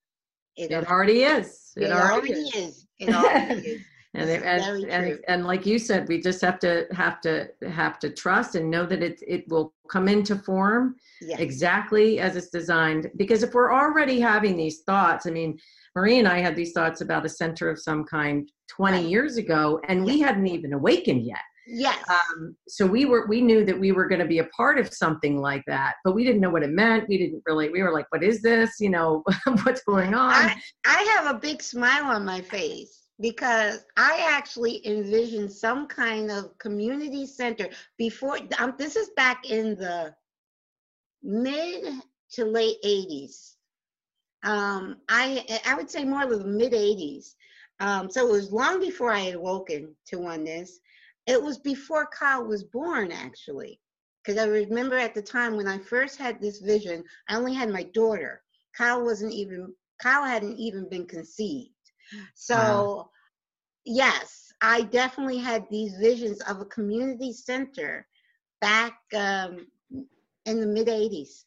[0.57, 1.73] it'll, It already is.
[1.77, 2.55] it It already already is.
[2.55, 2.87] is.
[2.99, 3.81] It already is.
[4.15, 7.99] And, it- and, and, and like you said, we just have to have to have
[7.99, 11.41] to trust and know that it it will come into form Yes.
[11.41, 13.11] exactly as it's designed.
[13.17, 15.59] Because if we're already having these thoughts, I mean,
[15.95, 19.07] Marie and I had these thoughts about a center of some kind 20 Right.
[19.07, 21.39] years ago, and we hadn't even awakened yet.
[21.71, 22.03] Yes.
[22.09, 24.93] Um, so we were we knew that we were going to be a part of
[24.93, 27.09] something like that, but we didn't know what it meant.
[27.09, 27.69] We didn't really.
[27.69, 28.77] We were like, "What is this?
[28.81, 29.23] You know,
[29.65, 30.57] what's going on?" I,
[30.87, 36.57] I have a big smile on my face because I actually envisioned some kind of
[36.57, 38.39] community center before.
[38.59, 40.15] Um, this is back in the
[41.23, 41.85] mid
[42.33, 43.57] to late 80s.
[44.43, 47.35] Um, I I would say more of the mid 80s.
[47.81, 50.81] Um, so it was long before I had woken to oneness.
[51.29, 53.81] It was before Kyle was born, actually,
[54.25, 57.71] because I remember at the time when I first had this vision, I only had
[57.71, 58.43] my daughter.
[58.77, 61.71] Kyle wasn't even Kyle hadn't even been conceived.
[62.35, 63.11] So, Wow.
[63.85, 68.07] yes, I definitely had these visions of a community center
[68.61, 69.67] back um,
[70.47, 71.45] in the mid 80s.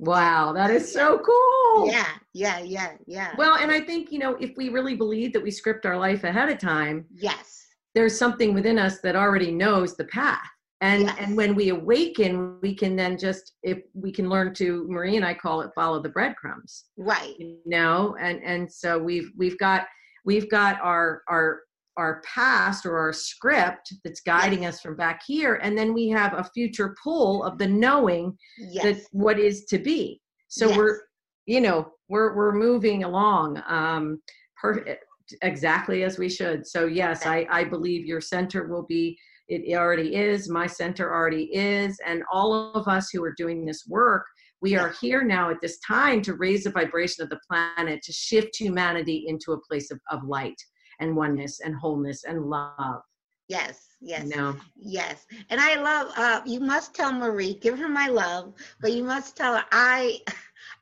[0.00, 1.88] wow, that is so cool.
[1.90, 3.34] Yeah, yeah, yeah, yeah.
[3.36, 6.24] Well, and I think you know, if we really believe that we script our life
[6.24, 7.67] ahead of time, yes,
[7.98, 10.38] there's something within us that already knows the path.
[10.80, 11.16] And Yes.
[11.18, 15.24] and when we awaken, we can then just if we can learn to Marie and
[15.24, 16.84] I call it follow the breadcrumbs.
[16.96, 17.34] right.
[17.40, 19.80] you know and and so we've we've got
[20.24, 21.62] we've got our our
[21.96, 26.32] our past or our script that's guiding us from back here and then we have
[26.34, 31.00] a future pull of the knowing Yes, that what is to be so we're
[31.46, 34.22] you know we're we're moving along um
[34.62, 35.04] perfect
[35.42, 39.18] exactly as we should so yes i i believe your center will be
[39.48, 43.84] it already is my center already is and all of us who are doing this
[43.86, 44.24] work
[44.60, 48.12] we are here now at this time to raise the vibration of the planet to
[48.12, 50.60] shift humanity into a place of, of light
[51.00, 53.00] and oneness and wholeness and love
[53.48, 54.26] yes, yes.
[54.26, 54.54] no.
[54.76, 56.12] Yes, and I love.
[56.16, 60.20] Uh, you must tell Marie, give her my love, but you must tell her I,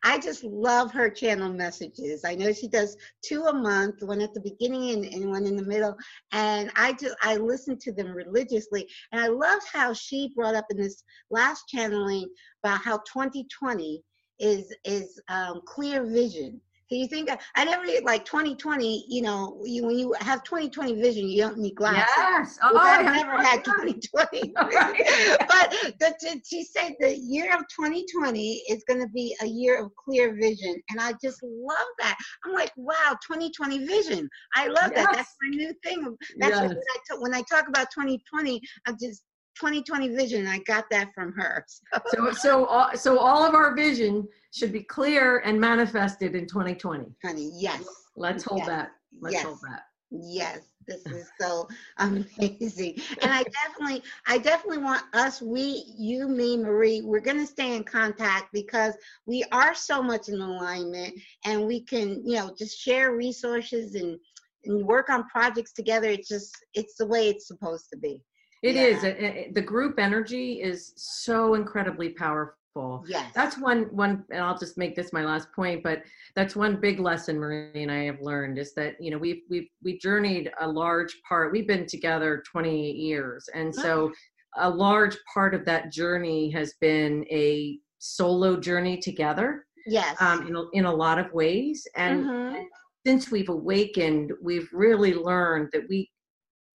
[0.06, 2.24] I just love her channel messages.
[2.24, 5.56] I know she does two a month, one at the beginning and, and one in
[5.56, 5.96] the middle.
[6.30, 8.88] And I just I listen to them religiously.
[9.10, 12.28] And I love how she brought up in this last channeling
[12.62, 14.00] about how 2020
[14.38, 16.60] is is um, clear vision
[16.90, 17.28] you think?
[17.56, 19.06] I never like 2020.
[19.08, 22.04] You know, you, when you have 2020 vision, you don't need glasses.
[22.16, 22.58] Yes.
[22.62, 24.52] Oh, I never had 2020.
[24.54, 29.90] but the, she said the year of 2020 is going to be a year of
[29.96, 32.16] clear vision, and I just love that.
[32.44, 34.28] I'm like, wow, 2020 vision.
[34.54, 35.06] I love yes.
[35.06, 35.14] that.
[35.14, 36.16] That's my new thing.
[36.38, 36.68] That's yes.
[36.68, 38.60] what I t- when I talk about 2020.
[38.86, 39.22] I'm just
[39.58, 40.46] 2020 vision.
[40.46, 41.64] I got that from her.
[42.12, 46.46] So, so, so all, so all of our vision should be clear and manifested in
[46.46, 47.06] 2020.
[47.24, 47.84] Honey, yes.
[48.16, 48.68] Let's hold yes.
[48.68, 48.90] that.
[49.20, 49.44] Let's yes.
[49.44, 49.82] hold that.
[50.10, 53.00] Yes, this is so amazing.
[53.22, 57.74] And I definitely, I definitely want us, we, you, me, Marie, we're going to stay
[57.74, 58.94] in contact because
[59.26, 64.18] we are so much in alignment and we can, you know, just share resources and,
[64.64, 66.08] and work on projects together.
[66.08, 68.22] It's just, it's the way it's supposed to be.
[68.62, 68.82] It yeah.
[68.82, 69.54] is.
[69.54, 73.04] the group energy is so incredibly powerful.
[73.06, 73.32] Yes.
[73.34, 76.02] That's one one and I'll just make this my last point, but
[76.34, 79.68] that's one big lesson Marie and I have learned is that, you know, we've we've
[79.82, 81.52] we journeyed a large part.
[81.52, 83.48] We've been together 28 years.
[83.54, 84.12] And so
[84.56, 89.66] a large part of that journey has been a solo journey together.
[89.86, 90.20] Yes.
[90.20, 91.86] Um, in, a, in a lot of ways.
[91.94, 92.62] And mm-hmm.
[93.06, 96.10] since we've awakened, we've really learned that we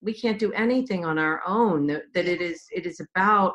[0.01, 3.53] we can't do anything on our own that, that it is it is about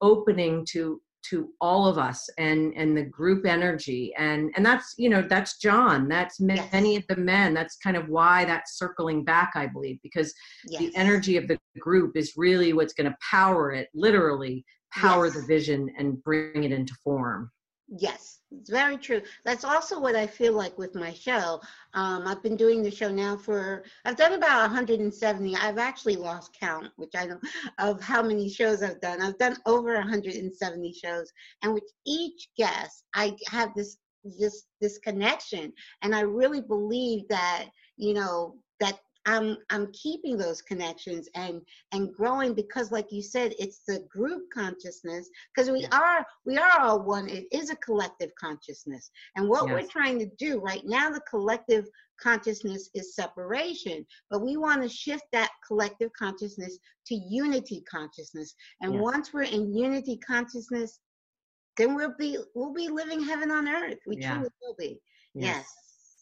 [0.00, 5.08] opening to to all of us and and the group energy and and that's you
[5.08, 6.70] know that's john that's yes.
[6.72, 10.34] many of the men that's kind of why that's circling back i believe because
[10.66, 10.80] yes.
[10.80, 15.34] the energy of the group is really what's going to power it literally power yes.
[15.34, 17.50] the vision and bring it into form
[17.88, 19.22] Yes, it's very true.
[19.44, 21.60] That's also what I feel like with my show.
[21.94, 25.56] Um, I've been doing the show now for, I've done about 170.
[25.56, 27.42] I've actually lost count, which I don't,
[27.78, 29.20] of how many shows I've done.
[29.20, 31.32] I've done over 170 shows.
[31.62, 35.72] And with each guest, I have this, this, this connection.
[36.02, 41.62] And I really believe that, you know, that I'm I'm keeping those connections and
[41.92, 45.98] and growing because like you said it's the group consciousness because we yeah.
[45.98, 49.72] are we are all one it is a collective consciousness and what yes.
[49.72, 51.86] we're trying to do right now the collective
[52.20, 58.94] consciousness is separation but we want to shift that collective consciousness to unity consciousness and
[58.94, 59.02] yes.
[59.02, 61.00] once we're in unity consciousness
[61.76, 64.34] then we'll be we'll be living heaven on earth we yeah.
[64.34, 65.00] truly will be
[65.34, 65.66] yes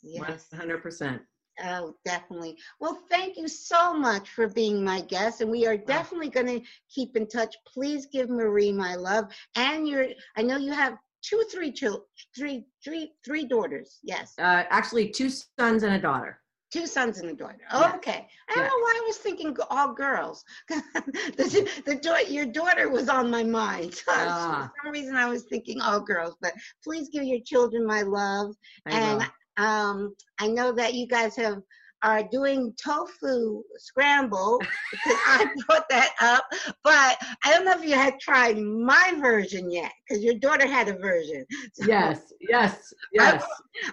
[0.02, 0.60] yes, yes.
[0.60, 1.20] 100%
[1.64, 2.56] Oh, definitely.
[2.80, 6.60] Well, thank you so much for being my guest, and we are definitely going to
[6.88, 7.54] keep in touch.
[7.66, 10.06] Please give Marie my love, and your.
[10.36, 12.02] I know you have two, three children,
[12.36, 13.98] three, three, three daughters.
[14.02, 14.34] Yes.
[14.38, 16.38] Uh, actually, two sons and a daughter.
[16.72, 17.60] Two sons and a daughter.
[17.70, 18.26] Oh, okay.
[18.48, 20.42] I don't know why I was thinking all girls.
[20.70, 24.02] the, the your daughter was on my mind.
[24.08, 24.70] Ah.
[24.74, 26.34] For some reason, I was thinking all girls.
[26.40, 28.54] But please give your children my love,
[28.86, 29.26] I and will.
[29.56, 31.62] Um, I know that you guys have
[32.02, 34.58] are doing tofu scramble
[34.90, 36.44] because I brought that up,
[36.82, 40.88] but I don't know if you had tried my version yet because your daughter had
[40.88, 41.44] a version.
[41.74, 43.44] So yes, yes, yes.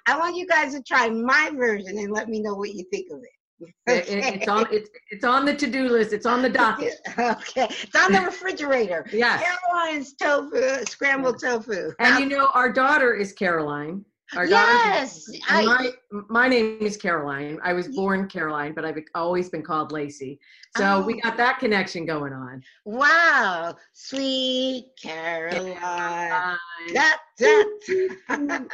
[0.08, 2.84] I, I, want you guys to try my version and let me know what you
[2.92, 3.30] think of it.
[3.90, 4.30] Okay.
[4.30, 6.14] It, it's on it's, it's on the to-do list.
[6.14, 6.94] It's on the docket.
[7.20, 7.68] okay.
[7.70, 9.06] It's on the refrigerator.
[9.12, 9.44] yes.
[9.44, 11.92] Caroline's tofu, scrambled tofu.
[12.00, 14.06] And you know, our daughter is Caroline.
[14.36, 15.92] Our yes, I, my
[16.30, 17.60] my name is Caroline.
[17.64, 20.40] I was born Caroline, but I've always been called Lacy.
[20.78, 21.02] So oh.
[21.02, 22.62] we got that connection going on.
[22.86, 25.76] Wow, sweet Caroline.
[25.76, 26.58] Caroline.
[26.94, 28.68] That, that.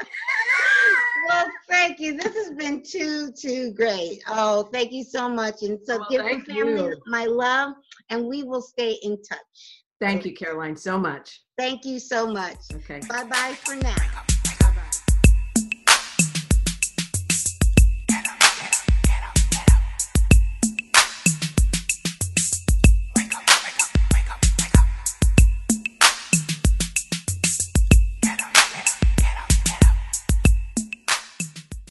[1.30, 2.18] well, thank you.
[2.18, 4.24] This has been too too great.
[4.28, 5.64] Oh, thank you so much.
[5.64, 7.02] And so well, give the family you.
[7.08, 7.76] my love,
[8.10, 9.84] and we will stay in touch.
[10.02, 11.44] Thank you, Caroline, so much.
[11.58, 12.58] Thank you so much.
[12.74, 13.00] Okay.
[13.08, 13.96] Bye bye for now.